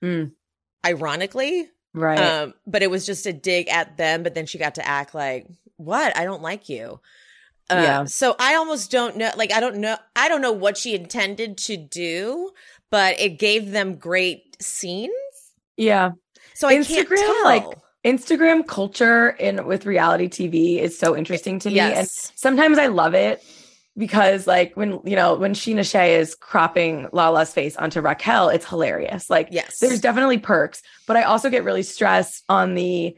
[0.03, 0.31] Mm.
[0.85, 1.69] ironically.
[1.93, 2.19] Right.
[2.19, 4.23] Um, but it was just a dig at them.
[4.23, 6.15] But then she got to act like, what?
[6.17, 6.99] I don't like you.
[7.69, 8.03] Uh, Yeah.
[8.05, 9.31] So I almost don't know.
[9.35, 9.97] Like, I don't know.
[10.15, 12.51] I don't know what she intended to do,
[12.91, 15.11] but it gave them great scenes.
[15.77, 16.11] yeah.
[16.53, 17.65] So I can't Instagram, like,
[18.05, 21.79] Instagram culture in with reality TV is so interesting to me.
[21.79, 23.43] And sometimes I love it
[23.97, 28.65] because like when you know when Scheana Shay is cropping Lala's face onto Raquel, it's
[28.65, 29.29] hilarious.
[29.29, 29.79] Like Yes.
[29.79, 33.17] there's definitely perks, but I also get really stressed on the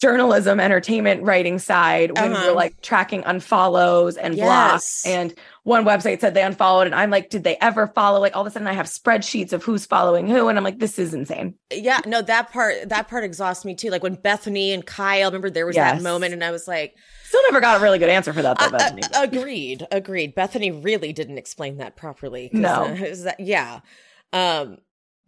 [0.00, 2.46] journalism, entertainment writing side when Uh-huh.
[2.48, 5.04] we're like tracking unfollows and blocks.
[5.06, 5.34] And
[5.64, 8.18] one website said they unfollowed, and I'm like, did they ever follow?
[8.18, 10.78] Like all of a sudden, I have spreadsheets of who's following who, and I'm like,
[10.78, 11.54] this is insane.
[11.72, 13.90] Yeah, no, that part that part exhausts me too.
[13.90, 15.98] Like when Bethany and Kyle, remember there was Yes.
[15.98, 18.58] that moment, and I was like, Still never got a really good answer for that
[18.58, 18.64] though.
[18.66, 19.02] uh, Bethany.
[19.14, 20.34] uh, agreed, agreed.
[20.34, 22.50] Bethany really didn't explain that properly.
[22.52, 22.84] No.
[22.86, 23.80] uh, that, yeah.
[24.32, 24.78] Um,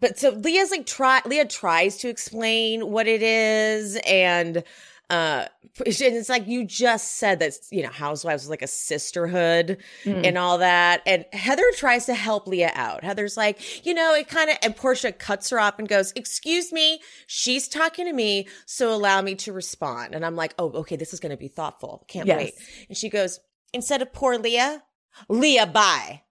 [0.03, 4.63] but so Leah's like try Leah tries to explain what it is, and
[5.09, 5.47] uh,
[5.79, 10.27] and it's like you just said that you know Housewives was like a sisterhood Mm.
[10.27, 11.03] and all that.
[11.07, 13.05] And Heather tries to help Leah out.
[13.05, 16.73] Heather's like, you know, it kind of, and Porsha cuts her off and goes, Excuse
[16.73, 20.15] me, she's talking to me, so allow me to respond.
[20.15, 22.05] And I'm like, Oh, okay, this is going to be thoughtful.
[22.09, 22.39] Can't Yes.
[22.39, 22.55] wait.
[22.89, 23.39] And she goes,
[23.73, 24.83] Instead of poor Leah,
[25.29, 26.23] Leah, bye.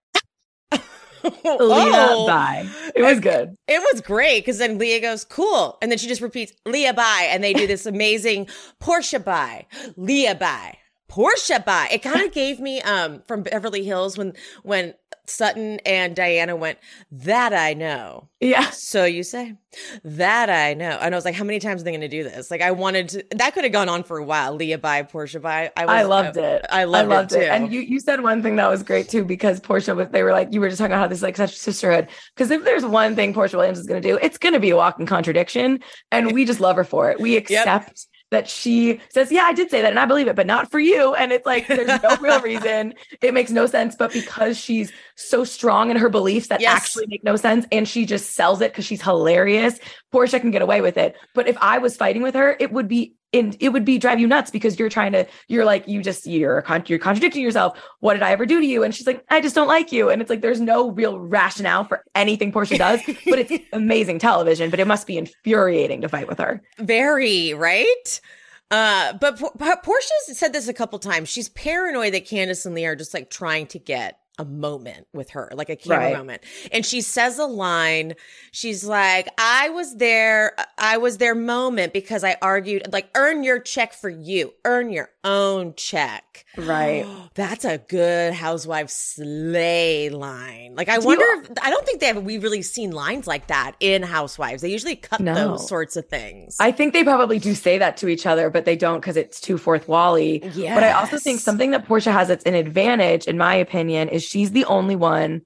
[1.23, 2.27] Leah, Oh.
[2.27, 2.67] bye.
[2.95, 3.55] It was good.
[3.67, 5.77] It was great because then Leah goes, cool.
[5.81, 7.27] And then she just repeats, Leah bye.
[7.29, 8.47] And they do this amazing
[8.81, 9.65] Porsha bye,
[9.97, 10.77] Leah bye,
[11.11, 11.89] Porsha by.
[11.91, 14.93] It kind of gave me um from Beverly Hills when when
[15.31, 16.77] Sutton and Diana went,
[17.11, 18.29] that I know.
[18.39, 18.69] Yeah.
[18.71, 19.55] So you say
[20.03, 20.97] that I know.
[21.01, 22.51] And I was like, how many times are they going to do this?
[22.51, 24.55] Like, I wanted to, that could have gone on for a while.
[24.55, 25.71] Leah by Porsha by.
[25.77, 26.65] I, was, I loved it.
[26.69, 27.41] I loved, it, too.
[27.41, 30.31] And you, you said one thing that was great too, because Porsha was, they were
[30.31, 32.09] like, you were just talking about how this is like such sisterhood.
[32.35, 34.71] Because if there's one thing Porsha Williams is going to do, it's going to be
[34.71, 35.79] a walking contradiction.
[36.11, 37.19] And we just love her for it.
[37.19, 40.47] We accept that she says, yeah, I did say that and I believe it, but
[40.47, 41.13] not for you.
[41.15, 42.93] And it's like, there's no real reason.
[43.21, 43.95] It makes no sense.
[43.95, 46.77] But because she's so strong in her beliefs that Yes.
[46.81, 49.79] actually make no sense and she just sells it because she's hilarious,
[50.13, 51.15] Porsha can get away with it.
[51.35, 54.19] But if I was fighting with her, it would be in it would be drive
[54.19, 57.79] you nuts because you're trying to you're like you just you're con- you're contradicting yourself.
[57.99, 58.83] What did I ever do to you?
[58.83, 60.09] And she's like, I just don't like you.
[60.09, 64.69] And it's like there's no real rationale for anything Porsha does, but it's amazing television.
[64.69, 66.61] But it must be infuriating to fight with her.
[66.79, 68.21] Very right.
[68.69, 71.27] Uh, but Por- Porsha's said this a couple times.
[71.27, 75.29] She's paranoid that Candace and Leah are just like trying to get a moment with
[75.31, 76.17] her, like a camera Right.
[76.17, 76.41] moment.
[76.71, 78.15] And she says a line.
[78.51, 80.53] She's like, "I was there.
[80.77, 82.91] I was their moment because I argued.
[82.91, 84.53] Like, earn your check for you.
[84.65, 87.05] Earn your own check." Right.
[87.35, 90.73] That's a good housewife slay line.
[90.75, 91.23] Like, I Do wonder.
[91.25, 92.23] you- if, I don't think they have.
[92.23, 94.61] We've really seen lines like that in Housewives.
[94.61, 95.33] They usually cut No.
[95.33, 96.57] those sorts of things.
[96.59, 99.39] I think they probably do say that to each other, but they don't because it's
[99.39, 100.39] too fourth wally.
[100.39, 104.27] But I also think something that Porsha has that's an advantage, in my opinion, is
[104.31, 105.41] she's the only one,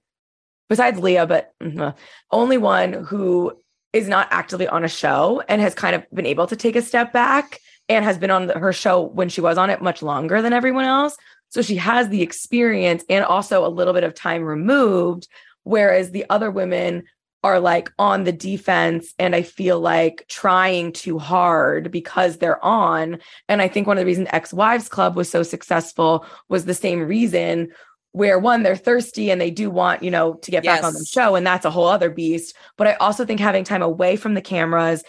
[0.70, 1.96] besides Leah, but mhm,
[2.32, 3.52] only one who
[3.94, 6.82] is not actively on a show and has kind of been able to take a
[6.82, 10.02] step back and has been on the, her show when she was on it much
[10.02, 11.18] longer than everyone else.
[11.50, 15.28] So she has the experience and also a little bit of time removed,
[15.64, 17.04] whereas the other women
[17.44, 23.20] are like on the defense and I feel like trying too hard because they're on.
[23.48, 26.74] And I think one of the reasons Ex Wives Club was so successful was the
[26.74, 27.72] same reason
[28.16, 31.04] where one, they're thirsty and they do want, you know, to get back on the
[31.04, 31.36] show.
[31.36, 32.56] And that's a whole other beast.
[32.78, 35.04] But I also think having time away from the cameras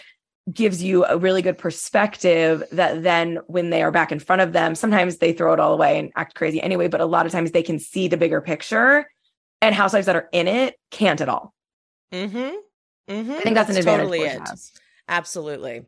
[0.51, 4.51] gives you a really good perspective that then when they are back in front of
[4.51, 7.31] them, sometimes they throw it all away and act crazy anyway, but a lot of
[7.31, 9.09] times they can see the bigger picture.
[9.61, 11.53] And housewives that are in it can't at all.
[12.13, 12.37] Mm-hmm.
[12.37, 13.31] Mm-hmm.
[13.31, 14.39] I think that's, an advantage totally it.
[14.39, 14.73] has.
[15.07, 15.85] Absolutely.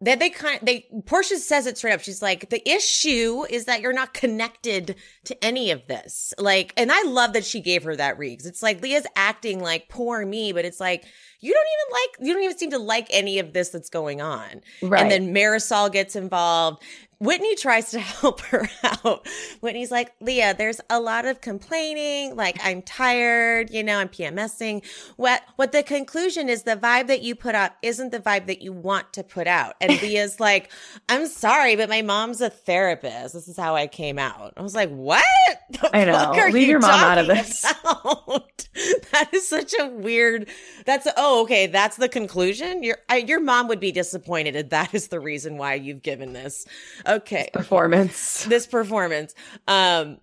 [0.00, 2.00] That they kind of, they, Porsha says it straight up.
[2.00, 6.32] She's like, the issue is that you're not connected to any of this.
[6.38, 8.46] Like, and I love that she gave her that read.
[8.46, 11.04] It's like Leah's acting like poor me, but it's like,
[11.40, 14.20] you don't even like, you don't even seem to like any of this that's going
[14.20, 14.60] on.
[14.82, 15.02] Right.
[15.02, 16.82] And then Marisol gets involved.
[17.20, 19.26] Whitney tries to help her out.
[19.60, 22.36] Whitney's like, Leah, there's a lot of complaining.
[22.36, 24.84] Like, I'm tired, you know, I'm PMSing.
[25.16, 28.62] What, what the conclusion is the vibe that you put out isn't the vibe that
[28.62, 29.74] you want to put out.
[29.80, 30.70] And Leah's like,
[31.08, 33.34] I'm sorry, but my mom's a therapist.
[33.34, 34.54] This is how I came out.
[34.56, 35.24] I was like, what?
[35.70, 36.32] The I know.
[36.52, 37.62] Leave you your mom out of this.
[39.12, 40.48] that is such a weird,
[40.86, 41.66] that's, oh, okay.
[41.66, 42.82] That's the conclusion.
[42.82, 46.32] Your, I, your mom would be disappointed if that is the reason why you've given
[46.32, 46.66] this.
[47.06, 48.44] Okay Performance.
[48.44, 49.34] this performance.
[49.66, 50.18] Um,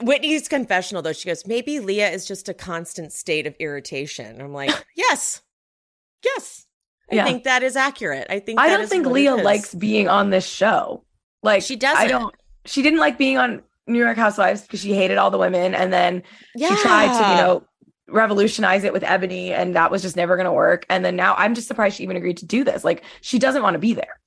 [0.00, 4.40] Whitney's confessional though, she goes, maybe Leah is just a constant state of irritation.
[4.40, 5.42] I'm like, yes,
[6.24, 6.66] yes.
[7.10, 7.24] I Yeah.
[7.24, 8.26] think that is accurate.
[8.30, 11.04] I think I don't think Leah likes being on this show.
[11.42, 12.08] Like She doesn't.
[12.08, 12.34] don't.
[12.64, 15.92] She didn't like being on New York Housewives because she hated all the women, and
[15.92, 16.22] then
[16.54, 16.68] Yeah.
[16.68, 17.64] she tried to, you know,
[18.08, 20.84] revolutionize it with Ebony, and that was just never going to work.
[20.88, 22.84] And then now I'm just surprised she even agreed to do this.
[22.84, 24.18] Like she doesn't want to be there.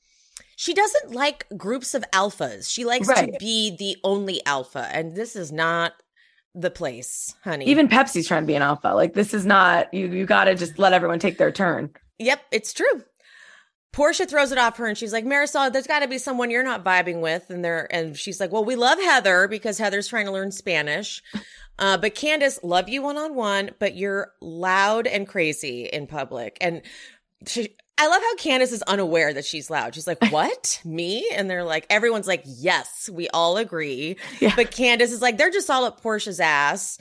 [0.57, 2.71] She doesn't like groups of alphas.
[2.71, 5.93] She likes to be the only alpha, and this is not
[6.53, 7.65] the place, honey.
[7.65, 8.89] Even Pepsi's trying to be an alpha.
[8.89, 9.93] Like this is not.
[9.93, 11.89] You you got to just let everyone take their turn.
[12.19, 13.03] Yep, it's true.
[13.95, 16.63] Porsha throws it off her and she's like, Marisol, there's got to be someone you're
[16.63, 17.49] not vibing with.
[17.49, 21.23] And they're, and she's like, well, we love Heather because Heather's trying to learn Spanish.
[21.79, 26.58] Uh, but Candace, love you one on one, but you're loud and crazy in public.
[26.60, 26.81] And
[27.47, 29.95] she, I love how Candace is unaware that she's loud.
[29.95, 30.81] She's like, what?
[30.86, 31.29] Me?
[31.34, 34.17] And they're like, everyone's like, yes, we all agree.
[34.41, 34.53] Yeah.
[34.55, 36.99] But Candace is like, they're just all up Porsha's ass.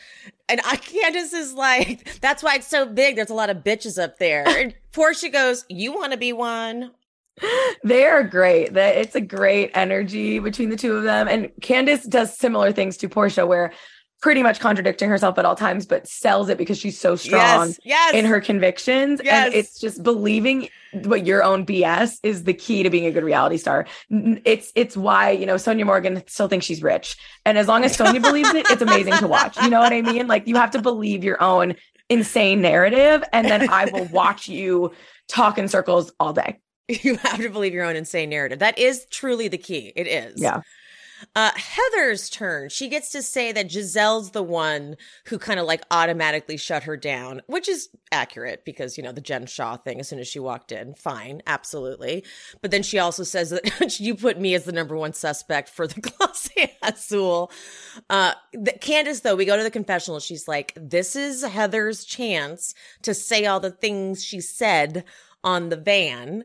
[0.49, 3.17] And I, Candace is like, that's why it's so big.
[3.17, 4.47] There's a lot of bitches up there.
[4.47, 6.93] And Porsha goes, you want to be one?
[7.83, 8.75] They're great.
[8.75, 11.27] That it's a great energy between the two of them.
[11.27, 13.73] And Candace does similar things to Porsha, where
[14.25, 17.81] pretty much contradicting herself at all times, but sells it because she's so strong Yes.
[17.85, 18.15] Yes.
[18.15, 19.21] in her convictions.
[19.23, 19.49] Yes.
[19.49, 20.71] And it's just believing
[21.03, 23.85] what your own BS is the key to being a good reality star.
[24.09, 27.19] It's it's why, you know, Sonja Morgan still thinks she's rich.
[27.45, 29.59] And as long as Sonia believes it, it's amazing to watch.
[29.61, 30.27] You know what I mean?
[30.27, 31.75] Like you have to believe your own
[32.09, 33.23] insane narrative.
[33.31, 34.93] And then I will watch you
[35.29, 36.61] talk in circles all day.
[36.89, 38.61] you have to believe your own insane narrative.
[38.61, 39.93] That is truly the key.
[39.95, 40.41] It is.
[40.41, 40.63] Yeah.
[41.35, 42.69] Uh, Heather's turn.
[42.69, 46.97] She gets to say that Gizelle's the one who kind of like automatically shut her
[46.97, 50.39] down, which is accurate because, you know, the Jen Shah thing as soon as she
[50.39, 50.95] walked in.
[50.95, 51.43] Fine.
[51.47, 52.25] Absolutely.
[52.63, 55.87] But then she also says that you put me as the number one suspect for
[55.87, 57.51] the Clase Azul.
[58.11, 60.21] Uh, the, Candace, though, we go to the confessional.
[60.21, 65.05] She's like, this is Heather's chance to say all the things she said
[65.43, 66.45] on the van.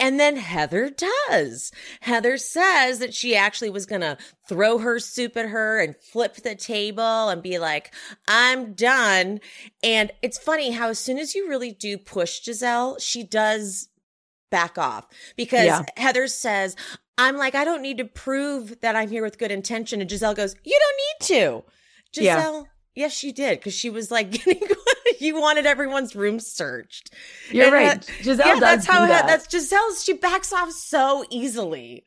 [0.00, 1.70] And then Heather does.
[2.00, 6.36] Heather says that she actually was going to throw her soup at her and flip
[6.36, 7.94] the table and be like,
[8.26, 9.40] I'm done.
[9.82, 13.88] And it's funny how as soon as you really do push Gizelle, she does
[14.50, 15.82] back off because Yeah.
[15.96, 16.74] Heather says,
[17.18, 20.00] I'm like, I don't need to prove that I'm here with good intention.
[20.00, 21.64] And Gizelle goes, You don't need to.
[22.20, 22.42] Yeah.
[22.42, 23.58] Gizelle, yes, she did.
[23.58, 24.60] Because she was like, getting,
[25.22, 27.10] you wanted everyone's room searched.
[27.50, 28.02] You're And right.
[28.02, 29.26] that- Gizelle yeah, does that's how that.
[29.26, 30.04] that's Gizelle's.
[30.04, 32.04] She backs off so easily.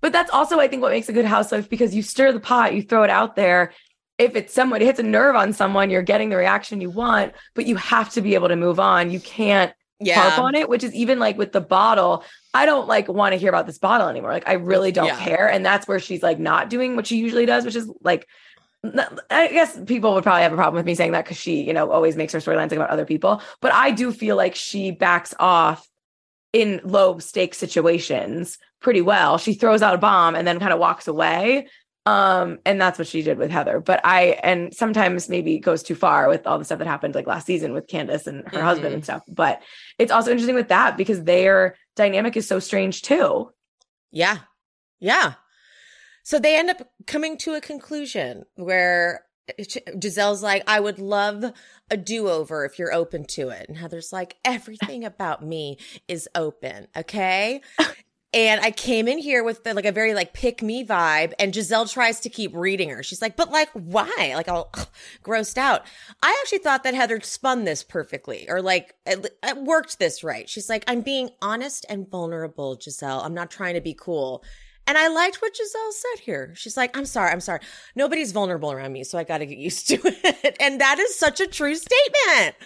[0.00, 2.74] But that's also, I think, what makes a good housewife because you stir the pot,
[2.74, 3.72] you throw it out there.
[4.18, 7.32] If it's someone, it hits a nerve on someone, you're getting the reaction you want,
[7.54, 9.10] but you have to be able to move on.
[9.10, 9.72] You can't
[10.04, 12.24] harp on it, which is even like with the bottle.
[12.54, 14.32] I don't like want to hear about this bottle anymore.
[14.32, 15.18] Like I really don't Yeah.
[15.24, 15.48] care.
[15.50, 18.26] And that's where she's like not doing what she usually does, which is like
[18.84, 21.72] I guess people would probably have a problem with me saying that because she, you
[21.72, 23.42] know, always makes her storylines about other people.
[23.60, 25.88] But I do feel like she backs off
[26.52, 29.36] in low stake situations pretty well.
[29.38, 31.68] She throws out a bomb and then kind of walks away.
[32.06, 33.80] Um, and that's what she did with Heather.
[33.80, 37.26] But I and sometimes maybe goes too far with all the stuff that happened like
[37.26, 38.94] last season with Candace and her husband Mhm.
[38.94, 39.22] and stuff.
[39.28, 39.60] But
[39.98, 43.50] it's also interesting with that because their dynamic is so strange too.
[44.10, 44.38] Yeah.
[45.00, 45.34] Yeah.
[46.28, 49.24] So they end up coming to a conclusion where
[49.58, 51.42] Gizelle's like, I would love
[51.90, 53.66] a do over if you're open to it.
[53.66, 56.86] And Heather's like, everything about me is open.
[56.94, 57.62] Okay.
[58.34, 61.50] And I came in here with the, like a very like pick me vibe, and
[61.54, 63.02] Gizelle tries to keep reading her.
[63.02, 64.70] She's like, "But like, why?" Like, all
[65.24, 65.86] grossed out.
[66.22, 70.46] I actually thought that Heather spun this perfectly, or like it, it worked this right.
[70.46, 73.24] She's like, "I'm being honest and vulnerable, Gizelle.
[73.24, 74.44] I'm not trying to be cool."
[74.88, 76.54] And I liked what Gizelle said here.
[76.56, 77.60] She's like, I'm sorry, I'm sorry.
[77.94, 80.56] Nobody's vulnerable around me, so I got to get used to it.
[80.58, 82.56] And that is such a true statement.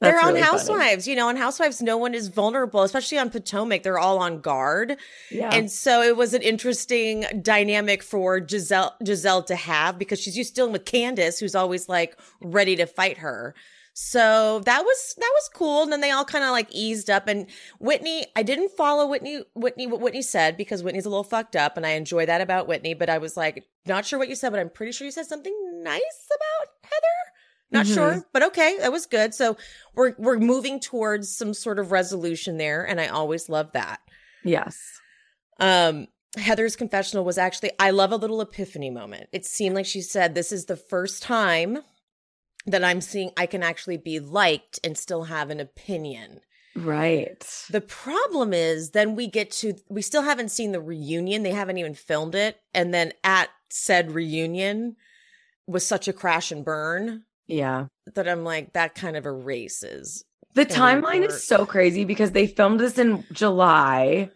[0.00, 0.52] They're on really funny.
[0.52, 3.82] Housewives, you know, on Housewives, no one is vulnerable, especially on Potomac.
[3.82, 4.96] They're all on guard.
[5.30, 5.50] Yeah.
[5.52, 10.50] And so it was an interesting dynamic for Gizelle Gizelle to have because she's used
[10.50, 13.54] to dealing with Candace, who's always like ready to fight her.
[13.98, 15.82] So that was that was cool.
[15.82, 17.28] And then they all kind of like eased up.
[17.28, 17.46] And
[17.80, 21.78] Whitney, I didn't follow Whitney Whitney what Whitney said because Whitney's a little fucked up,
[21.78, 22.92] and I enjoy that about Whitney.
[22.92, 25.24] But I was like, not sure what you said, but I'm pretty sure you said
[25.24, 27.32] something nice about Heather.
[27.70, 27.94] Not Mhm.
[27.94, 29.32] sure, but okay, that was good.
[29.34, 29.56] So
[29.94, 34.00] we're we're moving towards some sort of resolution there, and I always love that.
[34.44, 34.78] yes.
[35.58, 39.30] Um, Heather's confessional was actually, I love a little epiphany moment.
[39.32, 41.78] It seemed like she said, This is the first time
[42.66, 46.40] that I'm seeing I can actually be liked and still have an opinion.
[46.74, 47.42] Right.
[47.70, 51.42] The problem is, then we get to, we still haven't seen the reunion.
[51.42, 52.58] They haven't even filmed it.
[52.74, 54.96] And then at said reunion
[55.66, 57.86] was such a crash and burn Yeah.
[58.14, 60.24] that I'm like, that kind of erases.
[60.54, 61.30] The timeline work.
[61.30, 64.30] is so crazy because they filmed this in July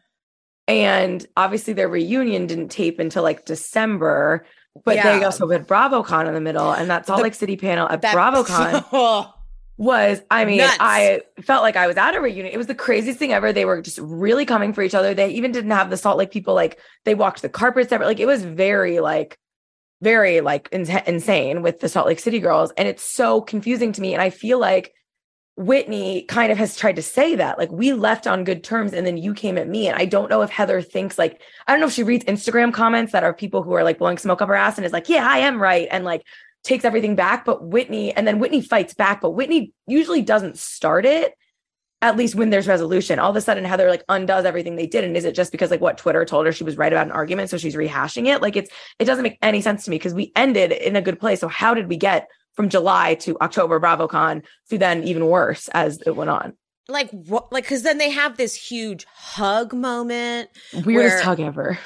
[0.68, 4.46] and obviously their reunion didn't tape until like December.
[4.84, 7.88] But they also had BravoCon in the middle, and that Salt The- Lake City panel
[7.88, 9.32] at That- BravoCon Oh,
[9.76, 10.76] was, I mean, Nuts.
[10.78, 12.46] I felt like I was at a reunion.
[12.52, 13.52] It was the craziest thing ever.
[13.52, 15.14] They were just really coming for each other.
[15.14, 18.06] They even didn't have the Salt Lake people like they walked the carpet separate.
[18.06, 19.38] Like it was very like
[20.02, 24.00] very like in- insane with the Salt Lake City girls, and it's so confusing to
[24.00, 24.12] me.
[24.12, 24.92] And I feel like
[25.60, 29.06] Whitney kind of has tried to say that like we left on good terms, and
[29.06, 29.88] then you came at me.
[29.88, 32.72] And I don't know if Heather thinks like I don't know if she reads Instagram
[32.72, 35.10] comments that are people who are like blowing smoke up her ass and is like,
[35.10, 36.22] yeah, I am right, and like
[36.64, 37.44] takes everything back.
[37.44, 41.34] But Whitney, and then Whitney fights back, but Whitney usually doesn't start it.
[42.00, 45.04] At least when there's resolution, all of a sudden Heather like undoes everything they did.
[45.04, 47.12] And is it just because like what Twitter told her she was right about an
[47.12, 48.40] argument, so she's rehashing it?
[48.40, 51.20] Like it's it doesn't make any sense to me because we ended in a good
[51.20, 51.40] place.
[51.40, 56.00] So how did we get from July to October BravoCon to then even worse as
[56.06, 56.54] it went on?
[56.88, 57.52] like what?
[57.52, 60.50] Like, because then they have this huge hug moment.
[60.84, 61.78] Weirdest Where- hug ever.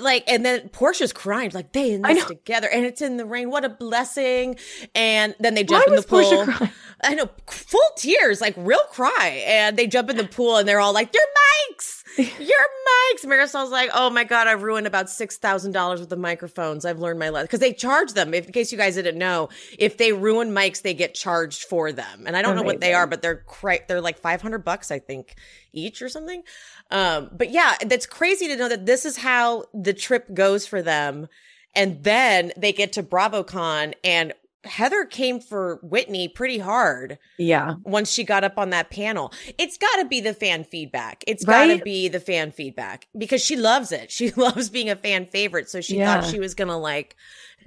[0.00, 3.50] like and then Porsha's crying like they in this together and it's in the rain
[3.50, 4.56] what a blessing
[4.94, 6.68] and then they Why jump in the pool?
[7.02, 9.44] I know full tears like real cry.
[9.46, 12.02] And they jump in the pool and they're all like your mics!
[12.18, 13.26] Your mics!
[13.26, 16.86] Marisol's like oh my god I've ruined about six thousand dollars with the microphones.
[16.86, 18.32] I've learned my lesson because they charge them.
[18.32, 21.92] If, in case you guys didn't know if they ruin mics they get charged for
[21.92, 22.24] them.
[22.26, 23.44] And I don't know what they are but they're
[23.88, 25.34] they're like 500 bucks I think
[25.72, 26.42] each or something.
[26.90, 30.82] Um, but yeah, that's crazy to know that this is how the trip goes for
[30.82, 31.28] them.
[31.74, 34.32] And then they get to BravoCon and
[34.66, 37.74] Heather came for Whitney pretty hard Yeah.
[37.84, 39.32] once she got up on that panel.
[39.58, 41.24] It's got to be the fan feedback.
[41.26, 41.84] It's got to Right?
[41.84, 44.10] be the fan feedback because she loves it.
[44.10, 45.68] She loves being a fan favorite.
[45.70, 46.20] So she Yeah.
[46.20, 47.16] thought she was going to like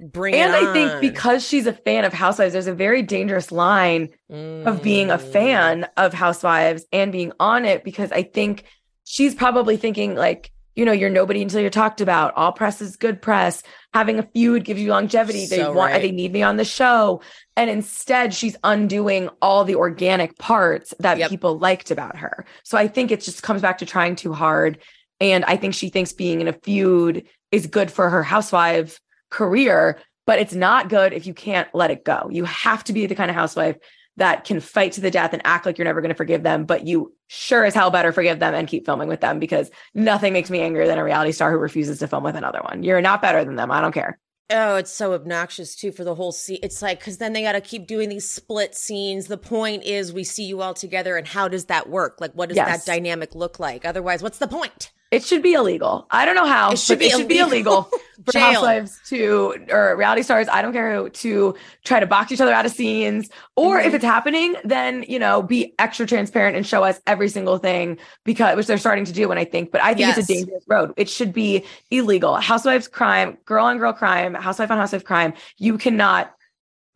[0.00, 4.08] bring And I think because she's a fan of Housewives, there's a very dangerous line
[4.30, 5.32] of being a Mm.
[5.32, 8.64] fan of Housewives and being on it because I think
[9.04, 10.50] she's probably thinking like,
[10.80, 12.32] you know, you're nobody until you're talked about.
[12.36, 13.62] All press is good press.
[13.92, 15.44] Having a feud gives you longevity.
[15.44, 16.00] They So want right.
[16.00, 17.20] they need me on the show.
[17.54, 21.28] And instead she's undoing all the organic parts that Yep.
[21.28, 22.46] people liked about her.
[22.62, 24.78] So I think it just comes back to trying too hard.
[25.20, 29.98] And I think she thinks being in a feud is good for her housewife career,
[30.26, 32.28] but it's not good if you can't let it go.
[32.32, 33.76] You have to be the kind of housewife
[34.20, 36.64] that can fight to the death and act like you're never going to forgive them,
[36.64, 40.32] but you sure as hell better forgive them and keep filming with them because nothing
[40.32, 42.82] makes me angrier than a reality star who refuses to film with another one.
[42.82, 43.70] You're not better than them.
[43.70, 44.18] I don't care.
[44.52, 46.58] Oh, it's so obnoxious too for the whole scene.
[46.62, 49.26] It's like because then they got to keep doing these split scenes.
[49.26, 52.20] The point is, we see you all together, and how does that work?
[52.20, 52.84] Like, what does Yes.
[52.84, 53.84] that dynamic look like?
[53.84, 54.90] Otherwise, what's the point?
[55.10, 56.06] It should be illegal.
[56.10, 57.78] I don't know how, It should but be it should be illegal.
[57.90, 58.42] illegal for Jail.
[58.42, 60.46] housewives to or reality stars.
[60.48, 63.88] I don't care who to try to box each other out of scenes, or Mm-hmm.
[63.88, 67.98] if it's happening, then you know be extra transparent and show us every single thing
[68.24, 69.30] because which they're starting to do.
[69.32, 70.18] And I think, but I think Yes.
[70.18, 70.94] it's a dangerous road.
[70.96, 72.36] It should be illegal.
[72.36, 75.32] Housewives crime, girl on girl crime, housewife on housewife crime.
[75.56, 76.32] You cannot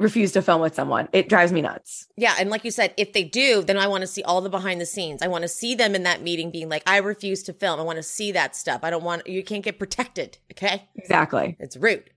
[0.01, 1.09] refuse to film with someone.
[1.13, 2.07] It drives me nuts.
[2.17, 4.51] Yeah, and like you said, if they do, then I want to see all the
[4.51, 5.23] behind the scenes.
[5.23, 7.83] I want to see them in that meeting being like, "I refuse to film." I
[7.85, 8.81] want to see that stuff.
[8.83, 10.39] I don't want you can't get protected.
[10.53, 11.57] Okay, Exactly.
[11.61, 12.11] it's rude.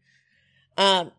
[0.77, 1.11] Um,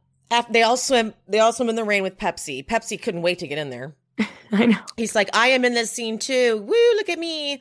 [0.50, 1.14] they all swim.
[1.26, 2.64] They all swim in the rain with Pepsi.
[2.66, 3.94] Pepsi couldn't wait to get in there.
[4.52, 4.78] I know.
[4.96, 6.58] He's like, I am in this scene too.
[6.58, 7.60] Woo, look at me.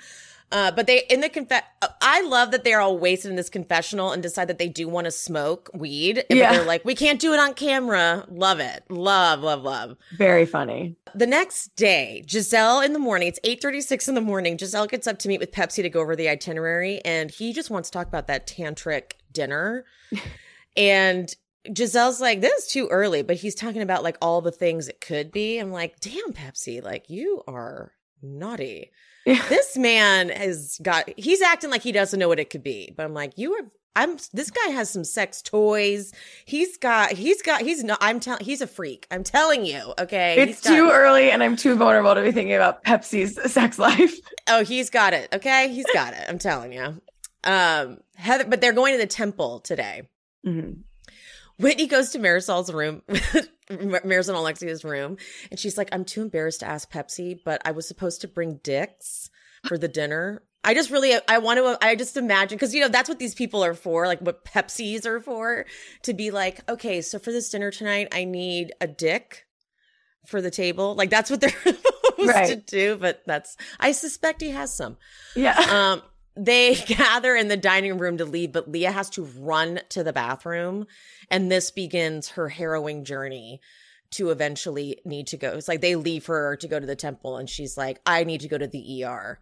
[0.52, 1.64] Uh, but they in the confess.
[2.02, 5.06] I love that they're all wasted in this confessional and decide that they do want
[5.06, 6.24] to smoke weed.
[6.30, 6.54] Yeah.
[6.54, 8.26] they're like, we can't do it on camera.
[8.30, 8.84] Love it.
[8.89, 9.98] Love, love, love.
[10.18, 10.95] Very funny.
[11.14, 14.58] The next day, Gizelle in the morning, it's 8.36 in the morning.
[14.58, 17.02] Gizelle gets up to meet with Pepsi to go over the itinerary.
[17.04, 19.86] And he just wants to talk about that tantric dinner.
[20.78, 21.36] and
[21.68, 25.02] Gizelle's like, this is too early, but he's talking about like all the things it
[25.02, 25.58] could be.
[25.58, 27.91] I'm like, damn, Pepsi, like you are
[28.22, 28.91] naughty.
[29.26, 32.93] This man has got, he's acting like he doesn't know what it could be.
[32.95, 33.61] But I'm like, you are,
[33.95, 36.13] I'm, this guy has some sex toys.
[36.45, 39.05] He's got, he's got, he's not, I'm telling, he's a freak.
[39.11, 39.93] I'm telling you.
[39.99, 40.36] Okay.
[40.38, 44.15] It's too early and I'm too vulnerable to be thinking about Pepsi's sex life.
[44.47, 45.28] Oh, he's got it.
[45.34, 45.74] Okay.
[45.74, 46.24] He's got it.
[46.30, 47.01] I'm telling you.
[47.43, 50.03] Um, Heather, but they're going to the temple today.
[50.45, 50.82] Mm-hmm.
[51.60, 53.01] Whitney goes to Marisol's room,
[53.70, 55.18] Marisol and Alexia's room,
[55.49, 58.60] and she's like, I'm too embarrassed to ask Pepsi, but I was supposed to bring
[58.64, 59.30] dicks
[59.66, 60.43] for the dinner.
[60.64, 63.34] I just really, I want to, I just imagine, because, you know, that's what these
[63.34, 65.66] people are for, like what Pepsis are for,
[66.03, 69.45] to be like, okay, so for this dinner tonight, I need a dick
[70.26, 70.93] for the table.
[70.93, 72.47] Like that's what they're supposed right.
[72.49, 74.97] to do, but that's, I suspect he has some.
[75.36, 75.55] Yeah.
[75.72, 76.01] Um,
[76.38, 80.14] they gather in the dining room to leave, but Leah has to run to the
[80.14, 80.88] bathroom.
[81.30, 83.62] And this begins her harrowing journey
[84.12, 85.52] to eventually need to go.
[85.52, 88.42] It's like they leave her to go to the temple, and she's like, I need
[88.42, 89.40] to go to the ER.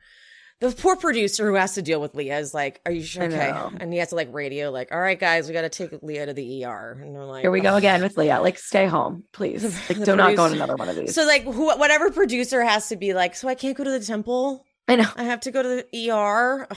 [0.62, 3.24] The poor producer who has to deal with Leah is like, Are you sure?
[3.24, 3.52] Okay.
[3.80, 6.28] And he has to like radio, like, All right, guys, we got to take Leah
[6.28, 6.98] to the ER.
[7.02, 8.40] And they're like, Here we go again with Leah.
[8.40, 9.64] Like, stay home, please.
[9.90, 11.14] Like, do not go to another one of these.
[11.14, 14.00] So, like, who, whatever producer has to be like, So I can't go to the
[14.00, 14.66] temple?
[14.88, 15.10] I know.
[15.16, 16.68] I have to go to the ER.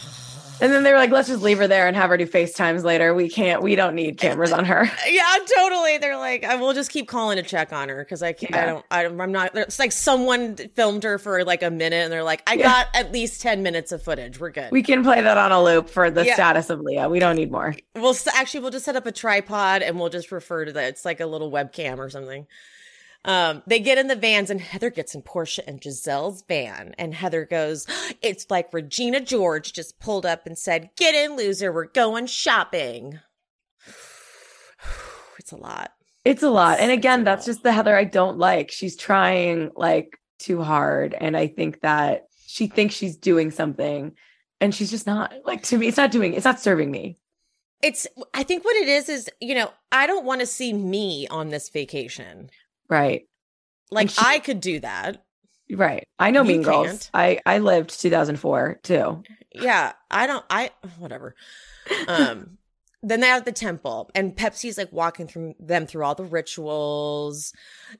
[0.61, 2.83] And then they were like, let's just leave her there and have her do FaceTimes
[2.83, 3.15] later.
[3.15, 4.91] We can't, we don't need cameras on her.
[5.09, 5.99] Yeah, totally.
[5.99, 8.63] They're like, I will just keep calling to check on her because I can't, yeah.
[8.63, 12.05] I don't, I don't, I'm not, it's like someone filmed her for like a minute
[12.05, 12.65] and they're like, I yeah.
[12.65, 14.39] got at least 10 minutes of footage.
[14.39, 14.71] We're good.
[14.71, 16.35] We can play that on a loop for the yeah.
[16.35, 17.09] status of Leah.
[17.09, 17.75] We don't need more.
[17.95, 20.89] We'll actually, we'll just set up a tripod and we'll just refer to that.
[20.89, 22.47] It's like a little webcam or something.
[23.25, 26.95] Um, they get in the vans and Heather gets in Porsha and Gizelle's van.
[26.99, 27.87] And Heather goes,
[28.23, 31.73] It's like Regina George just pulled up and said, Get in, loser.
[31.73, 33.21] We're going shopping.
[35.39, 35.93] it's a lot.
[36.25, 36.81] It's a lot.
[36.81, 38.71] And again, that's just the Heather I don't like.
[38.71, 41.15] She's trying like too hard.
[41.19, 44.13] And I think that she thinks she's doing something
[44.61, 45.33] and she's just not.
[45.45, 47.19] Like to me, it's not doing, it's not serving me.
[47.83, 51.29] It's, I think what it is is, you know, I don't want to see me
[51.29, 52.51] on this vacation.
[52.89, 53.27] Right.
[53.91, 55.25] Like she, I could do that.
[55.71, 56.07] Right.
[56.19, 56.87] I know you Mean can't.
[56.87, 57.11] Girls.
[57.13, 59.23] I I lived 2004 too.
[59.55, 61.35] Yeah, I don't I whatever.
[62.07, 62.59] Um
[63.03, 67.53] then they have the temple and Pepsi's like walking through them through all the rituals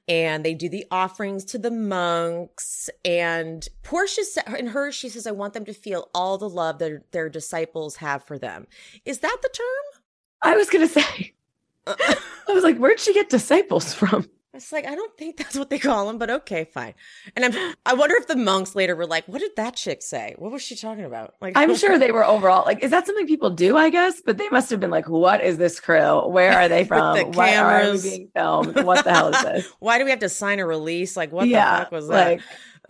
[0.09, 5.31] and they do the offerings to the monks and Porsha in her she says I
[5.31, 8.67] want them to feel all the love that their disciples have for them.
[9.05, 10.03] Is that the term?
[10.43, 11.33] I was going to say
[11.87, 12.17] I
[12.49, 14.29] was like where'd she get disciples from?
[14.55, 16.95] It's like I don't think that's what they call them, but okay, fine.
[17.37, 20.35] And I'm I wonder if the monks later were like, "What did that chick say?
[20.39, 23.27] What was she talking about?" Like, I'm sure they were overall like, "Is that something
[23.27, 26.27] people do?" I guess, but they must have been like, "What is this crew?
[26.29, 27.17] Where are they from?
[27.17, 28.75] the Why are we being filmed?
[28.85, 29.73] What the hell is this?
[29.81, 31.17] Why do we have to sign a release?
[31.17, 32.41] Like, what yeah, the fuck was that?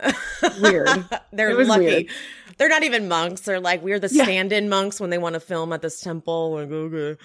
[0.01, 0.89] Like, weird.
[1.33, 2.07] They're lucky." Weird.
[2.59, 3.43] They're not even monks.
[3.43, 6.55] They're like we're the stand-in monks when they want to film at this temple.
[6.55, 7.23] Like, okay.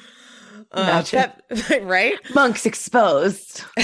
[0.74, 1.42] Uh, that,
[1.84, 2.20] right?
[2.34, 3.64] Monks exposed.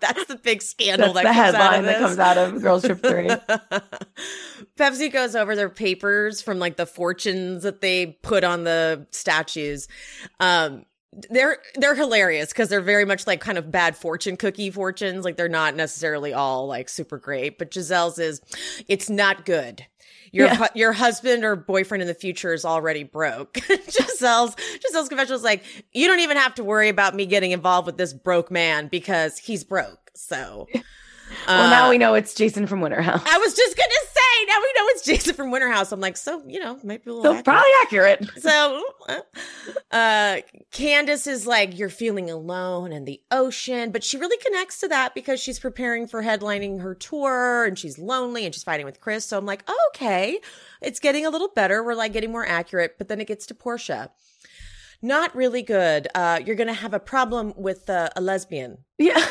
[0.00, 3.28] That's the big scandal That's that the headline that comes out of Girls Trip 3.
[4.78, 9.88] Pepsi goes over their papers from like the fortunes that they put on the statues.
[10.40, 10.86] Um,
[11.30, 15.24] they're they're hilarious because they're very much like kind of bad fortune cookie fortunes.
[15.24, 18.40] Like they're not necessarily all like super great, but Gizelle's is
[18.88, 19.84] it's not good.
[20.32, 20.54] Your yeah.
[20.56, 23.54] hu- your husband or boyfriend in the future is already broke.
[23.68, 25.62] Gizelle's Gizelle's confession was like,
[25.92, 29.38] you don't even have to worry about me getting involved with this broke man because
[29.38, 30.10] he's broke.
[30.14, 30.68] So
[31.46, 33.22] well, uh, now we know it's Jason from Winter House.
[33.24, 35.92] I was just gonna say, now we know it's Jason from Winter House.
[35.92, 37.44] I'm like, so you know, might be a little so accurate.
[37.44, 38.30] probably accurate.
[38.38, 38.82] So,
[39.90, 40.38] uh,
[40.70, 45.14] Candace is like, you're feeling alone in the ocean, but she really connects to that
[45.14, 49.24] because she's preparing for headlining her tour and she's lonely and she's fighting with Chris.
[49.24, 50.38] So I'm like, oh, okay,
[50.80, 51.82] it's getting a little better.
[51.82, 54.10] We're like getting more accurate, but then it gets to Porsha.
[55.00, 56.08] Not really good.
[56.14, 58.78] Uh, you're gonna have a problem with uh, a lesbian.
[58.98, 59.24] Yeah.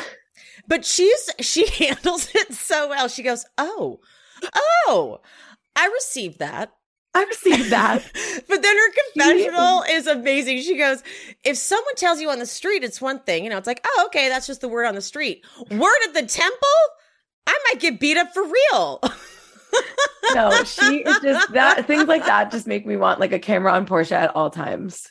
[0.66, 3.08] But she's she handles it so well.
[3.08, 4.00] She goes, "Oh,
[4.54, 5.20] oh,
[5.76, 6.72] I received that."
[7.14, 8.04] I received that.
[8.48, 10.60] but then her confessional is amazing.
[10.60, 11.02] She goes,
[11.42, 13.42] if someone tells you on the street, it's one thing.
[13.42, 15.44] You know, it's like, oh, okay, that's just the word on the street.
[15.70, 16.68] Word at the temple?
[17.46, 19.00] I might get beat up for real.
[20.34, 23.72] no, she is just that things like that just make me want like a camera
[23.72, 25.08] on Porsha at all times.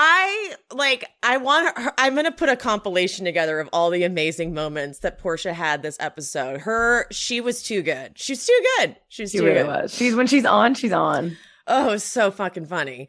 [0.00, 4.04] I like I want her I'm going to put a compilation together of all the
[4.04, 6.60] amazing moments that Porsha had this episode.
[6.60, 8.12] Her she was too good.
[8.14, 8.94] She's too good.
[9.08, 9.66] She's she too really good.
[9.66, 9.92] Was.
[9.92, 11.36] She's when she's on, she's on.
[11.66, 13.08] Oh, so fucking funny.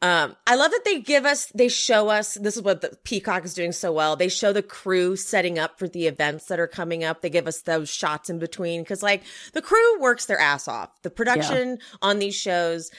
[0.00, 3.44] Um, I love that they give us, they show us, this is what the Peacock
[3.44, 4.14] is doing so well.
[4.14, 7.20] They show the crew setting up for the events that are coming up.
[7.20, 9.24] They give us those shots in between because like
[9.54, 10.90] the crew works their ass off.
[11.02, 12.92] The production on these shows,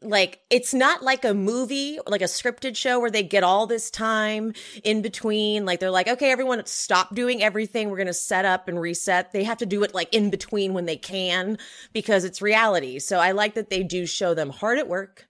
[0.00, 3.90] like it's not like a movie like a scripted show where they get all this
[3.90, 4.52] time
[4.84, 5.64] in between.
[5.64, 7.90] Like they're like okay everyone stop doing everything.
[7.90, 9.32] We're going to set up and reset.
[9.32, 11.58] They have to do it like in between when they can
[11.92, 12.98] because it's reality.
[13.00, 15.26] So i like that they do show them hard at work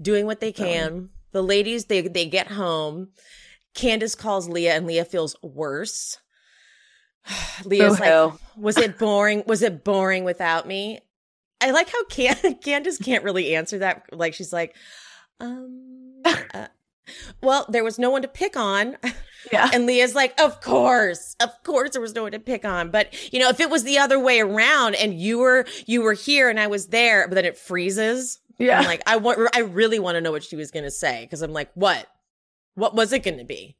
[0.00, 1.10] doing what they can.
[1.32, 3.08] The ladies they they get home.
[3.74, 6.18] Candace calls leah and leah feels worse.
[7.64, 8.38] Leah's oh, like Boo-hoo.
[8.62, 9.42] was it boring?
[9.46, 11.00] Was it boring without me
[11.64, 14.04] I like how Can- Candace can't really answer that.
[14.12, 14.76] Like she's like,
[15.40, 16.66] um, uh,
[17.42, 18.96] well, there was no one to pick on.
[19.52, 19.68] Yeah.
[19.74, 22.90] And Leah's like, of course, of course, there was no one to pick on.
[22.90, 26.14] But you know, if it was the other way around and you were you were
[26.14, 28.40] here and I was there, but then it freezes.
[28.58, 28.78] Yeah.
[28.78, 31.24] I'm like, I want, I really want to know what she was going to say
[31.26, 32.06] because I'm like, what,
[32.74, 33.76] what was it going to be?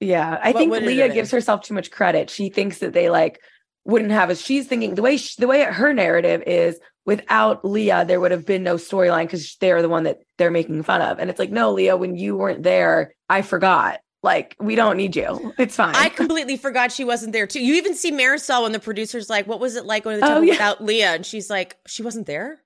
[0.00, 2.28] Yeah, I What think Leah gives herself too much credit.
[2.28, 3.40] She thinks that they like
[3.86, 8.04] wouldn't have as she's thinking the way she, the way her narrative is without Leah
[8.04, 11.18] there would have been no storyline because they're the one that they're making fun of.
[11.18, 14.00] And it's like, no, Leah, when you weren't there, I forgot.
[14.22, 15.52] Like we don't need you.
[15.58, 15.94] It's fine.
[15.94, 17.64] I completely forgot she wasn't there too.
[17.64, 20.34] You even see Marisol when the producer's like, "What was it like going to the
[20.34, 20.54] Oh, yeah.
[20.54, 22.58] without Leah?" And she's like, "She wasn't there."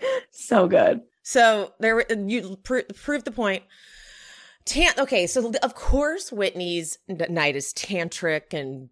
[0.32, 1.02] so good.
[1.22, 3.62] So there, you pr- proved the point.
[4.64, 8.88] Tan- okay, so of course Whitney's n- night is tantric and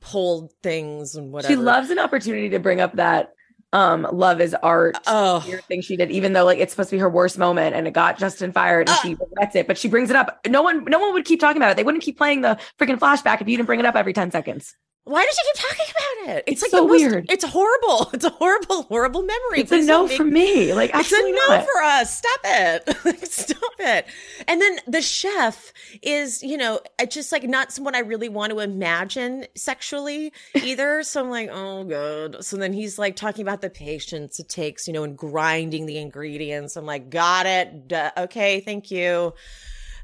[0.00, 1.52] pulled things and whatever.
[1.52, 3.32] She loves an opportunity to bring up that
[3.72, 7.00] um love is art Oh, thing she did, even though like it's supposed to be
[7.00, 9.00] her worst moment and it got Justin fired and Ah.
[9.02, 10.38] she regrets it, but she brings it up.
[10.46, 11.76] No one no one would keep talking about it.
[11.76, 14.30] They wouldn't keep playing the freaking flashback if you didn't bring it up every 10
[14.30, 14.76] seconds.
[15.04, 15.94] Why does she keep talking
[16.26, 16.44] about it?
[16.46, 17.30] It's like so most- weird.
[17.30, 18.10] It's horrible.
[18.14, 19.60] It's a horrible, horrible memory.
[19.60, 20.72] It's a no make- from me.
[20.72, 21.64] Like It's a no not.
[21.64, 22.16] for us.
[22.18, 23.28] Stop it.
[23.30, 24.06] Stop it.
[24.48, 28.60] And then the chef is, you know, just like not someone I really want to
[28.60, 31.02] imagine sexually either.
[31.14, 32.44] So I'm like, oh god.
[32.44, 35.98] So then he's like talking about the patience it takes, you know, and grinding the
[35.98, 36.76] ingredients.
[36.76, 37.88] I'm like, got it.
[37.88, 38.10] Duh.
[38.16, 39.34] Okay, thank you.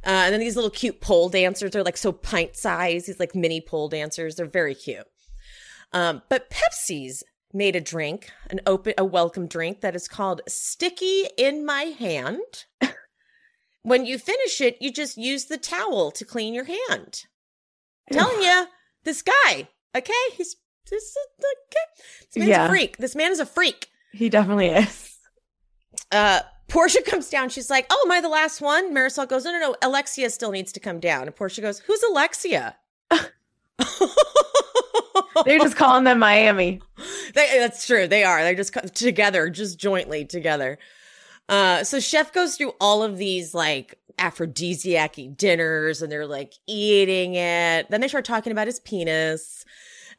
[0.05, 3.07] Uh, and then these little cute pole dancers are like so pint size.
[3.07, 4.36] These like mini pole dancers.
[4.36, 5.07] They're very cute.
[5.92, 7.22] Um, but Pepsi's
[7.53, 12.64] made a drink, an open, a welcome drink that is called Sticky in My Hand.
[13.82, 17.24] when you finish it, you just use the towel to clean your hand.
[18.12, 18.66] Telling you,
[19.05, 20.57] this guy, okay, he's
[20.88, 22.03] this is okay.
[22.32, 22.66] This man's Yeah.
[22.66, 22.96] a freak.
[22.96, 23.88] This man is a freak.
[24.12, 25.18] He definitely is.
[26.11, 26.40] Uh,
[26.70, 27.48] Porsha comes down.
[27.50, 29.76] She's like, "Oh, am I the last one?" Marisol goes, "No, no, no.
[29.82, 32.76] Alexia still needs to come down." And Porsha goes, "Who's Alexia?"
[35.44, 36.80] They're just calling them Miami.
[37.32, 38.08] They, that's true.
[38.08, 38.42] They are.
[38.42, 40.80] They're just together, just jointly together.
[41.48, 47.36] Uh, so Chef goes through all of these like aphrodisiac dinners and they're like eating
[47.36, 47.88] it.
[47.88, 49.64] Then they start talking about his penis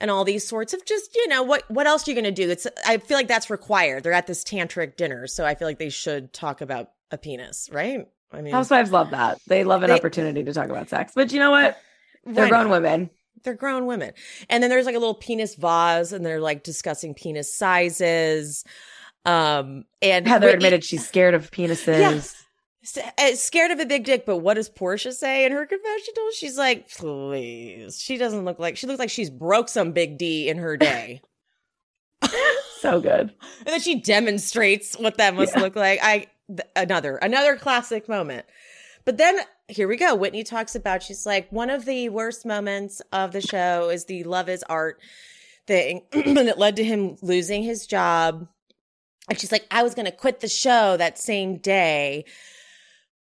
[0.01, 2.31] and all these sorts of just, you know, what, what else are you going to
[2.31, 2.49] do?
[2.49, 4.03] It's, I feel like that's required.
[4.03, 5.27] They're at this tantric dinner.
[5.27, 8.07] So I feel like they should talk about a penis, right?
[8.33, 9.39] I mean, Housewives love that.
[9.47, 11.13] They love an They- opportunity to talk about sex.
[11.15, 11.77] But you know what?
[12.25, 12.71] They're grown not?
[12.71, 13.09] women.
[13.43, 14.11] they're grown women.
[14.49, 18.63] And then there's like a little penis vase and they're like discussing penis sizes.
[19.25, 22.33] Um, and Heather admitted she's scared of penises.
[22.33, 22.37] Uh,
[23.17, 26.29] Eh, scared of a big dick, but what does Porsha say in her confessional?
[26.35, 27.99] She's like, please.
[28.01, 31.21] She doesn't look like she looks like she's broke some big D in her day.
[32.79, 33.31] So good.
[33.59, 35.61] and then she demonstrates what that must Yeah.
[35.61, 35.99] look like.
[36.01, 38.47] I th- another another classic moment.
[39.05, 40.15] But then here we go.
[40.15, 44.23] Whitney talks about she's like one of the worst moments of the show is the
[44.23, 44.99] love is art
[45.67, 48.47] thing and it led to him losing his job.
[49.29, 52.25] And she's like, I was going to quit the show that same day.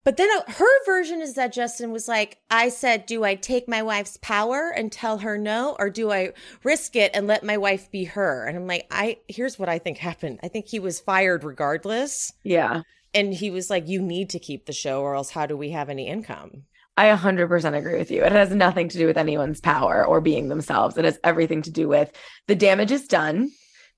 [0.06, 3.66] But then uh, her version is that Justin was like, I said, do I take
[3.66, 6.32] my wife's power and tell her no, or do I
[6.62, 8.46] risk it and let my wife be her?
[8.46, 10.38] And I'm like, I, here's what I think happened.
[10.44, 12.32] I think he was fired regardless.
[12.44, 12.82] Yeah.
[13.14, 15.70] And he was like, you need to keep the show or else how do we
[15.70, 16.62] have any income?
[16.96, 18.22] I 100% agree with you.
[18.22, 20.96] It has nothing to do with anyone's power or being themselves.
[20.96, 22.12] It has everything to do with
[22.46, 23.50] the damage is done.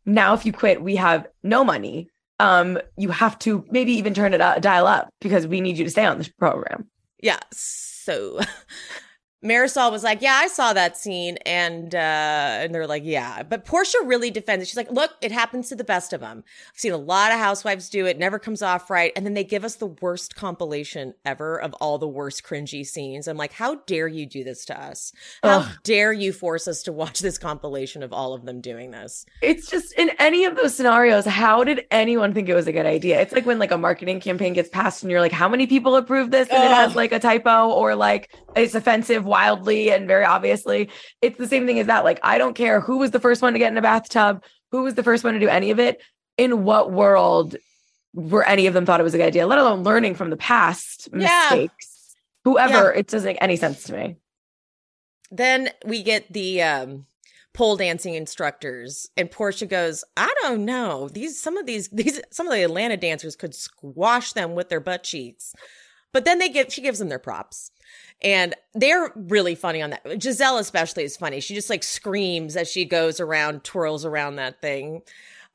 [0.06, 2.08] Now, if you quit, we have no money.
[2.40, 5.84] Um, you have to maybe even turn it up, dial up because we need you
[5.84, 6.88] to stay on this program.
[7.20, 7.40] Yeah.
[7.52, 8.40] So
[9.44, 13.64] Marisol was like, "Yeah, I saw that scene," and uh, and they're like, "Yeah," but
[13.64, 14.68] Porsha really defends it.
[14.68, 16.42] She's like, "Look, it happens to the best of them.
[16.72, 18.18] I've seen a lot of housewives do it.
[18.18, 21.98] Never comes off right." And then they give us the worst compilation ever of all
[21.98, 23.28] the worst cringy scenes.
[23.28, 25.12] I'm like, "How dare you do this to us?
[25.42, 25.68] How Ugh.
[25.84, 29.70] dare you force us to watch this compilation of all of them doing this?" It's
[29.70, 33.20] just in any of those scenarios, how did anyone think it was a good idea?
[33.20, 35.94] It's like when like a marketing campaign gets passed and you're like, how many people
[35.94, 36.48] approve this?
[36.48, 40.88] And it has like a typo or like it's offensive wildly and very obviously.
[41.22, 42.04] It's the same thing as that.
[42.04, 44.82] Like, I don't care who was the first one to get in a bathtub, who
[44.82, 46.02] was the first one to do any of it.
[46.36, 47.56] In what world
[48.14, 50.36] were any of them thought it was a good idea, let alone learning from the
[50.36, 51.48] past Yeah.
[51.50, 52.16] mistakes?
[52.44, 54.16] Whoever, it doesn't make any sense to me.
[55.30, 57.06] Then we get the um
[57.54, 61.08] pole dancing instructors and Porsha goes, "I don't know.
[61.08, 64.80] These some of these these some of the Atlanta dancers could squash them with their
[64.80, 65.54] butt cheeks."
[66.12, 67.70] But then they get she gives them their props.
[68.22, 70.04] And they're really funny on that.
[70.04, 71.40] Gizelle especially is funny.
[71.40, 75.02] She just like screams as she goes around, twirls around that thing.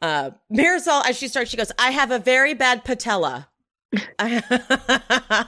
[0.02, 3.50] Uh Marisol, as she starts, she goes, I have a very bad patella.
[4.18, 5.48] but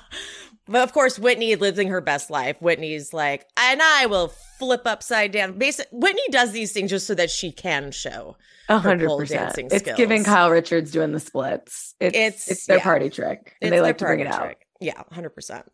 [0.73, 2.57] of course, Whitney living her best life.
[2.61, 5.57] Whitney's like, and I will flip upside down.
[5.57, 8.37] Basically, Whitney does these things just so that she can show.
[8.69, 9.53] A her hundred percent.
[9.71, 10.23] It's giving.
[10.23, 11.93] Kyle Richards doing the splits.
[11.99, 12.83] It's It's- it's, their yeah.
[12.83, 14.57] party trick, and It's they like to bring it party out.
[14.79, 15.65] Yeah, hundred percent.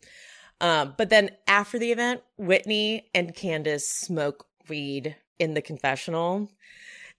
[0.62, 6.51] Um, but then after the event, Whitney and Candace smoke weed in the confessional.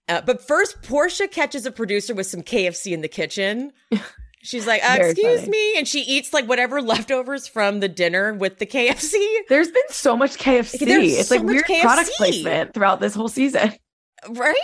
[0.08, 3.72] Uh, but first, Porsha catches a producer with some KFC in the kitchen.
[4.44, 5.50] She's like, uh, "Excuse funny.
[5.50, 9.14] me," and she eats like whatever leftovers from the dinner with the KFC.
[9.48, 10.80] There's been so much KFC.
[10.80, 13.72] There's it's so like weird product placement throughout this whole season.
[14.28, 14.56] Right?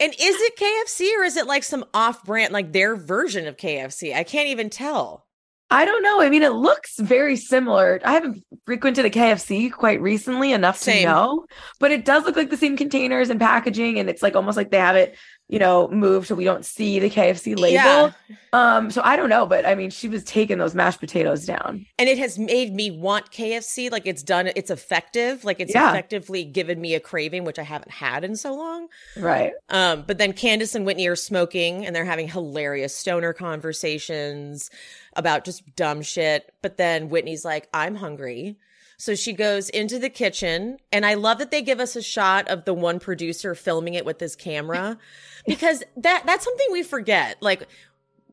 [0.00, 3.56] And is it KFC or is it like some off brand, like their version of
[3.56, 4.14] KFC?
[4.14, 5.26] I can't even tell.
[5.70, 6.22] I don't know.
[6.22, 8.00] I mean, it looks very similar.
[8.02, 11.02] I haven't frequented a KFC quite recently enough Same.
[11.02, 11.46] to know,
[11.78, 14.70] but it does look like the same containers and packaging, and it's like almost like
[14.70, 15.16] they have it,
[15.50, 17.72] you know, move so we don't see the KFC label.
[17.72, 18.10] Yeah.
[18.52, 21.86] Um, so I don't know, but I mean, she was taking those mashed potatoes down.
[21.98, 23.90] And it has made me want KFC.
[23.90, 25.44] Like it's done, it's effective.
[25.44, 25.88] Like it's Yeah.
[25.90, 28.88] effectively given me a craving, which I haven't had in so long.
[29.16, 29.52] Right.
[29.70, 34.70] Um, but then Candace and Whitney are smoking and they're having hilarious stoner conversations
[35.16, 36.52] about just dumb shit.
[36.62, 38.56] But then Whitney's like, I'm hungry.
[39.00, 42.48] So she goes into the kitchen and I love that they give us a shot
[42.48, 44.98] of the one producer filming it with his camera
[45.46, 47.40] because that that's something we forget.
[47.40, 47.68] Like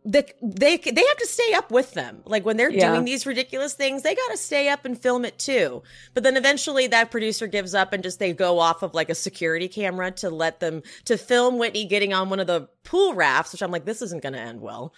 [0.03, 2.21] the, they they have to stay up with them.
[2.25, 2.91] Like when they're Yeah.
[2.91, 5.81] doing these ridiculous things, they got to stay up and film it too.
[6.13, 9.15] But then eventually that producer gives up and just they go off of like a
[9.15, 13.51] security camera to let them to film Whitney getting on one of the pool rafts,
[13.51, 14.93] which I'm like this isn't going to end well.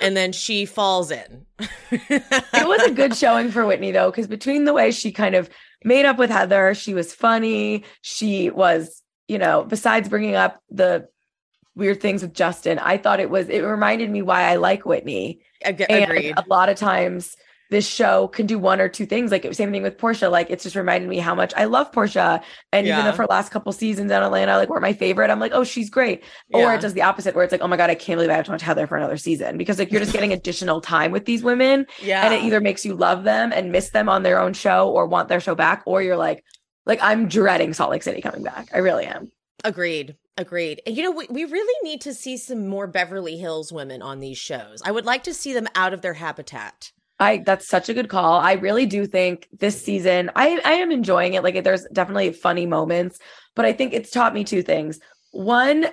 [0.00, 1.46] And then she falls in.
[1.90, 5.50] it was a good showing for Whitney though, because between the way she kind of
[5.84, 7.84] made up with Heather, she was funny.
[8.02, 11.08] She was, you know, besides bringing up the
[11.74, 15.40] weird things with Justin, I thought it was, it reminded me why I like Whitney.
[15.62, 17.36] Ag- And a lot of times
[17.70, 19.30] this show can do one or two things.
[19.30, 20.30] Like same thing with Porsha.
[20.30, 22.42] Like it's just reminded me how much I love Porsha.
[22.72, 25.52] And even if her last couple seasons in Atlanta like were my favorite, I'm like,
[25.54, 26.24] oh, she's great.
[26.52, 26.74] Or Yeah.
[26.74, 28.44] it does the opposite where it's like, oh my God, I can't believe I have
[28.46, 29.56] to watch Heather for another season.
[29.56, 32.24] Because like you're just getting additional time with these women Yeah.
[32.24, 35.06] and it either makes you love them and miss them on their own show or
[35.06, 36.44] want their show back or you're like
[36.86, 39.30] like i'm dreading salt lake city coming back i really am
[39.62, 40.16] Agreed.
[40.38, 40.80] Agreed.
[40.86, 44.20] And you know, we, we really need to see some more Beverly Hills women on
[44.20, 44.80] these shows.
[44.82, 46.92] I would like to see them out of their habitat.
[47.20, 48.40] I that's such a good call.
[48.40, 51.42] I really do think this season i i am enjoying it.
[51.44, 53.18] Like there's definitely funny moments
[53.54, 54.98] but i think it's taught me two things.
[55.32, 55.86] One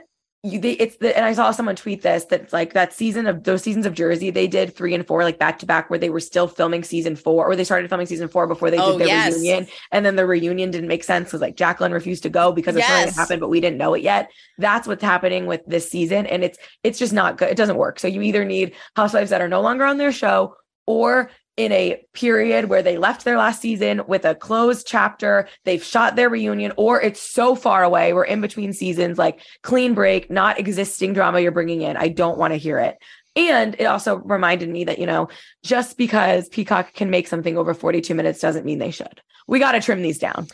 [0.43, 3.43] you they, it's the and i saw someone tweet this that's like that season of
[3.43, 6.11] those seasons of jersey they did three and four like back to back where they
[6.11, 9.01] were still filming season four or they started filming season four before they Oh, did
[9.01, 9.33] their yes.
[9.33, 12.75] reunion and then the reunion didn't make sense because like jacqueline refused to go because
[12.75, 13.15] of something Yes.
[13.15, 14.29] that happened but we didn't know it yet.
[14.59, 17.49] That's what's happening with this season and it's it's just not good.
[17.49, 17.99] It doesn't work.
[17.99, 20.53] So you either need housewives that are no longer on their show
[20.87, 25.83] or in a period where they left their last season with a closed chapter, they've
[25.83, 30.29] shot their reunion, or it's so far away, we're in between seasons, like clean break,
[30.29, 31.97] not existing drama you're bringing in.
[31.97, 32.97] I don't want to hear it.
[33.37, 35.29] And it also reminded me that, you know,
[35.63, 39.21] just because Peacock can make something over 42 minutes doesn't mean they should.
[39.47, 40.47] We got to trim these down.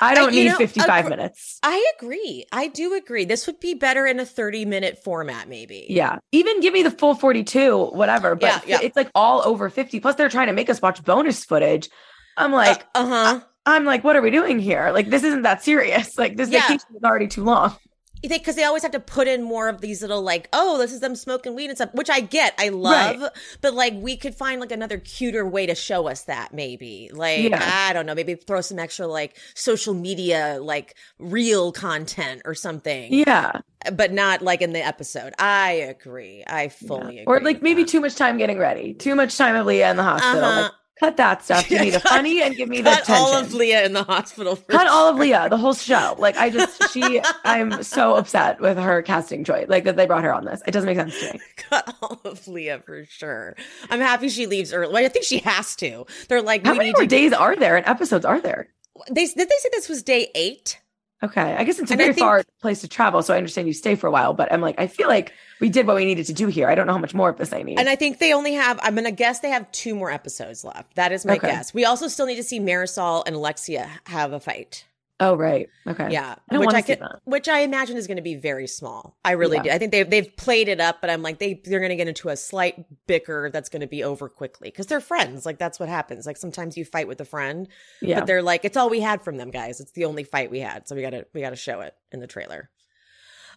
[0.00, 1.58] I don't you need know, 55 agr- minutes.
[1.62, 2.46] I agree.
[2.50, 3.24] I do agree.
[3.24, 5.86] This would be better in a 30 minute format, maybe.
[5.88, 6.18] Yeah.
[6.32, 8.34] Even give me the full 42, whatever.
[8.34, 8.86] But Yeah, yeah.
[8.86, 10.00] it's like all over 50.
[10.00, 11.88] Plus, they're trying to make us watch bonus footage.
[12.36, 13.40] I'm like, uh huh.
[13.66, 14.90] I'm like, what are we doing here?
[14.92, 16.10] Like, this isn't that serious.
[16.18, 16.62] Like, this Yeah.
[16.62, 17.76] vacation is already too long.
[18.22, 21.00] Because they, always have to put in more of these little like oh this is
[21.00, 23.30] them smoking weed and stuff which i get i love Right.
[23.60, 27.50] but like we could find like another cuter way to show us that maybe like
[27.50, 27.86] Yeah.
[27.88, 33.12] i don't know maybe throw some extra like social media like real content or something
[33.12, 33.52] Yeah.
[33.92, 37.22] but not like in the episode i agree i fully Yeah.
[37.22, 37.90] agree Or like maybe that.
[37.90, 38.94] too much time getting ready.
[38.94, 40.44] Too much time of Leah in the hospital.
[40.44, 40.62] Uh-huh.
[40.62, 41.66] Like, cut that stuff.
[41.68, 43.14] Give me the funny and give me the cut tension.
[43.14, 46.14] all of leah in the hospital for cut all of Leah, the whole show.
[46.18, 49.66] Like I just she I'm so upset with her casting choice.
[49.68, 50.62] Like that they brought her on this.
[50.66, 51.40] It doesn't make sense to me.
[51.56, 53.56] cut all of Leah for sure.
[53.88, 54.92] I'm happy she leaves early.
[54.92, 56.06] Well, I think she has to.
[56.28, 58.68] They're like, How we many need more days are there and episodes are there?
[59.10, 60.78] They did they say this was day eight?
[61.22, 61.54] Okay.
[61.54, 63.74] I guess it's a And very think- far place to travel, so I understand you
[63.74, 66.26] stay for a while, but I'm like, I feel like we did what we needed
[66.26, 66.68] to do here.
[66.68, 67.78] I don't know how much more of this I need.
[67.78, 68.80] And I think they only have.
[68.82, 70.94] I'm gonna guess they have two more episodes left.
[70.96, 71.48] That is my Okay.
[71.48, 71.74] guess.
[71.74, 74.84] We also still need to see Marisol and Alexia have a fight.
[75.20, 75.68] Oh right.
[75.86, 76.08] Okay.
[76.10, 77.20] Yeah, I don't which I that.
[77.24, 79.16] which I imagine is going to be very small.
[79.24, 79.62] I really Yeah.
[79.62, 79.70] do.
[79.70, 82.08] I think they've they've played it up, but I'm like they they're going to get
[82.08, 85.46] into a slight bicker that's going to be over quickly because they're friends.
[85.46, 86.26] Like that's what happens.
[86.26, 87.68] Like sometimes you fight with a friend,
[88.00, 88.20] Yeah.
[88.20, 89.80] but they're like it's all we had from them guys.
[89.80, 91.94] It's the only fight we had, so we got to we got to show it
[92.10, 92.70] in the trailer.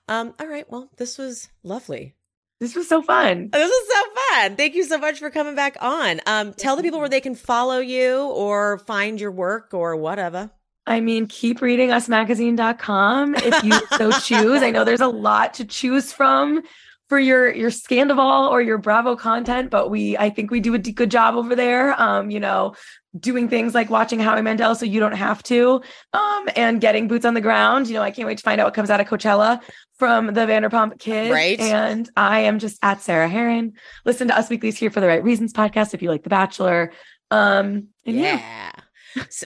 [0.08, 0.34] Um.
[0.40, 0.70] All right.
[0.70, 2.16] Well, this was lovely.
[2.60, 3.50] This was so fun.
[3.52, 4.02] This is so
[4.32, 4.56] fun.
[4.56, 6.22] Thank you so much for coming back on.
[6.26, 6.54] Um.
[6.54, 10.52] Tell the people where they can follow you or find your work or whatever.
[10.86, 14.62] I mean, keep reading usmagazine.com if you so choose.
[14.62, 16.62] I know there's a lot to choose from
[17.10, 20.80] for your your Scandoval or your Bravo content, but we I think we do a
[20.80, 22.00] good job over there.
[22.02, 22.76] Um, you know,
[23.18, 25.82] doing things like watching Howie Mandel so you don't have to.
[26.14, 27.88] Um, and getting boots on the ground.
[27.88, 29.62] You know, I can't wait to find out what comes out of Coachella
[29.98, 31.32] from the Vanderpump kids.
[31.32, 31.60] Right.
[31.60, 33.74] And I am just at Sarah Hearon.
[34.06, 36.92] Listen to Us Weekly's Here for the Right Reasons podcast if you like The Bachelor.
[37.30, 38.72] Um, yeah, Yeah.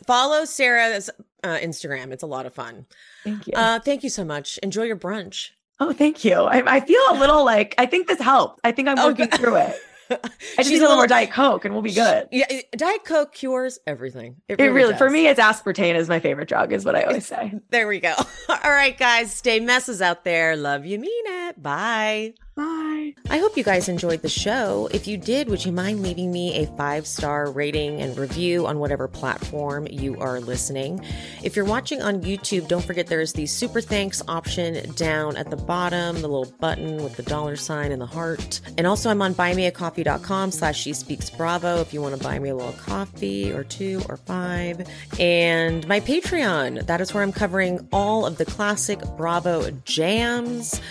[0.05, 1.09] Follow Sarah's
[1.43, 2.11] uh, Instagram.
[2.11, 2.86] It's a lot of fun.
[3.24, 3.53] thank you.
[3.55, 4.57] Uh, thank you so much.
[4.59, 5.49] Enjoy your brunch.
[5.80, 6.34] Oh, thank you.
[6.34, 8.59] I, I feel a little like I think this helped.
[8.63, 9.39] I think I'm Oh, working good.
[9.39, 9.76] through it.
[10.09, 10.18] I
[10.57, 12.30] just need a little more Diet Coke and we'll be good.
[12.32, 14.38] Yeah, Diet Coke cures everything.
[14.47, 17.53] It really, for me, it's aspartame is my favorite drug, is what I always say.
[17.72, 18.13] There we go.
[18.49, 20.55] All right, guys, stay messes out there.
[20.55, 21.61] Love you, mean it.
[21.61, 22.36] Bye.
[22.58, 23.14] Bye.
[23.30, 24.89] I hope you guys enjoyed the show.
[24.91, 28.80] If you did, would you mind leaving me a five star rating and review on
[28.80, 31.05] whatever platform you are listening?
[31.43, 35.55] If you're watching on YouTube, don't forget there's the super thanks option down at the
[35.55, 38.60] bottom, the little button with the dollar sign and the heart.
[38.76, 42.49] And also, I'm on buymeacoffee.com slash she speaks bravo if you want to buy me
[42.49, 44.89] a little coffee or two or five.
[45.20, 50.82] And my Patreon, that is where I'm covering all of the classic Bravo jams.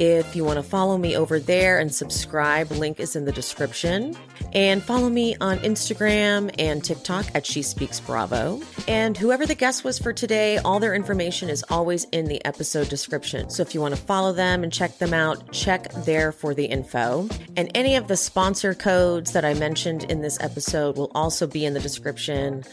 [0.00, 4.16] If you want to follow me over there and subscribe, link is in the description.
[4.54, 8.62] And follow me on Instagram and TikTok at She Speaks Bravo.
[8.88, 12.88] And whoever the guest was for today, all their information is always in the episode
[12.88, 13.50] description.
[13.50, 16.64] So if you want to follow them and check them out, check there for the
[16.64, 17.28] info.
[17.58, 21.66] And any of the sponsor codes that I mentioned in this episode will also be
[21.66, 22.64] in the description.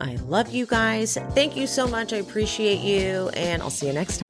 [0.00, 1.18] I love you guys.
[1.30, 2.12] Thank you so much.
[2.12, 3.28] I appreciate you.
[3.30, 4.29] And I'll see you next time.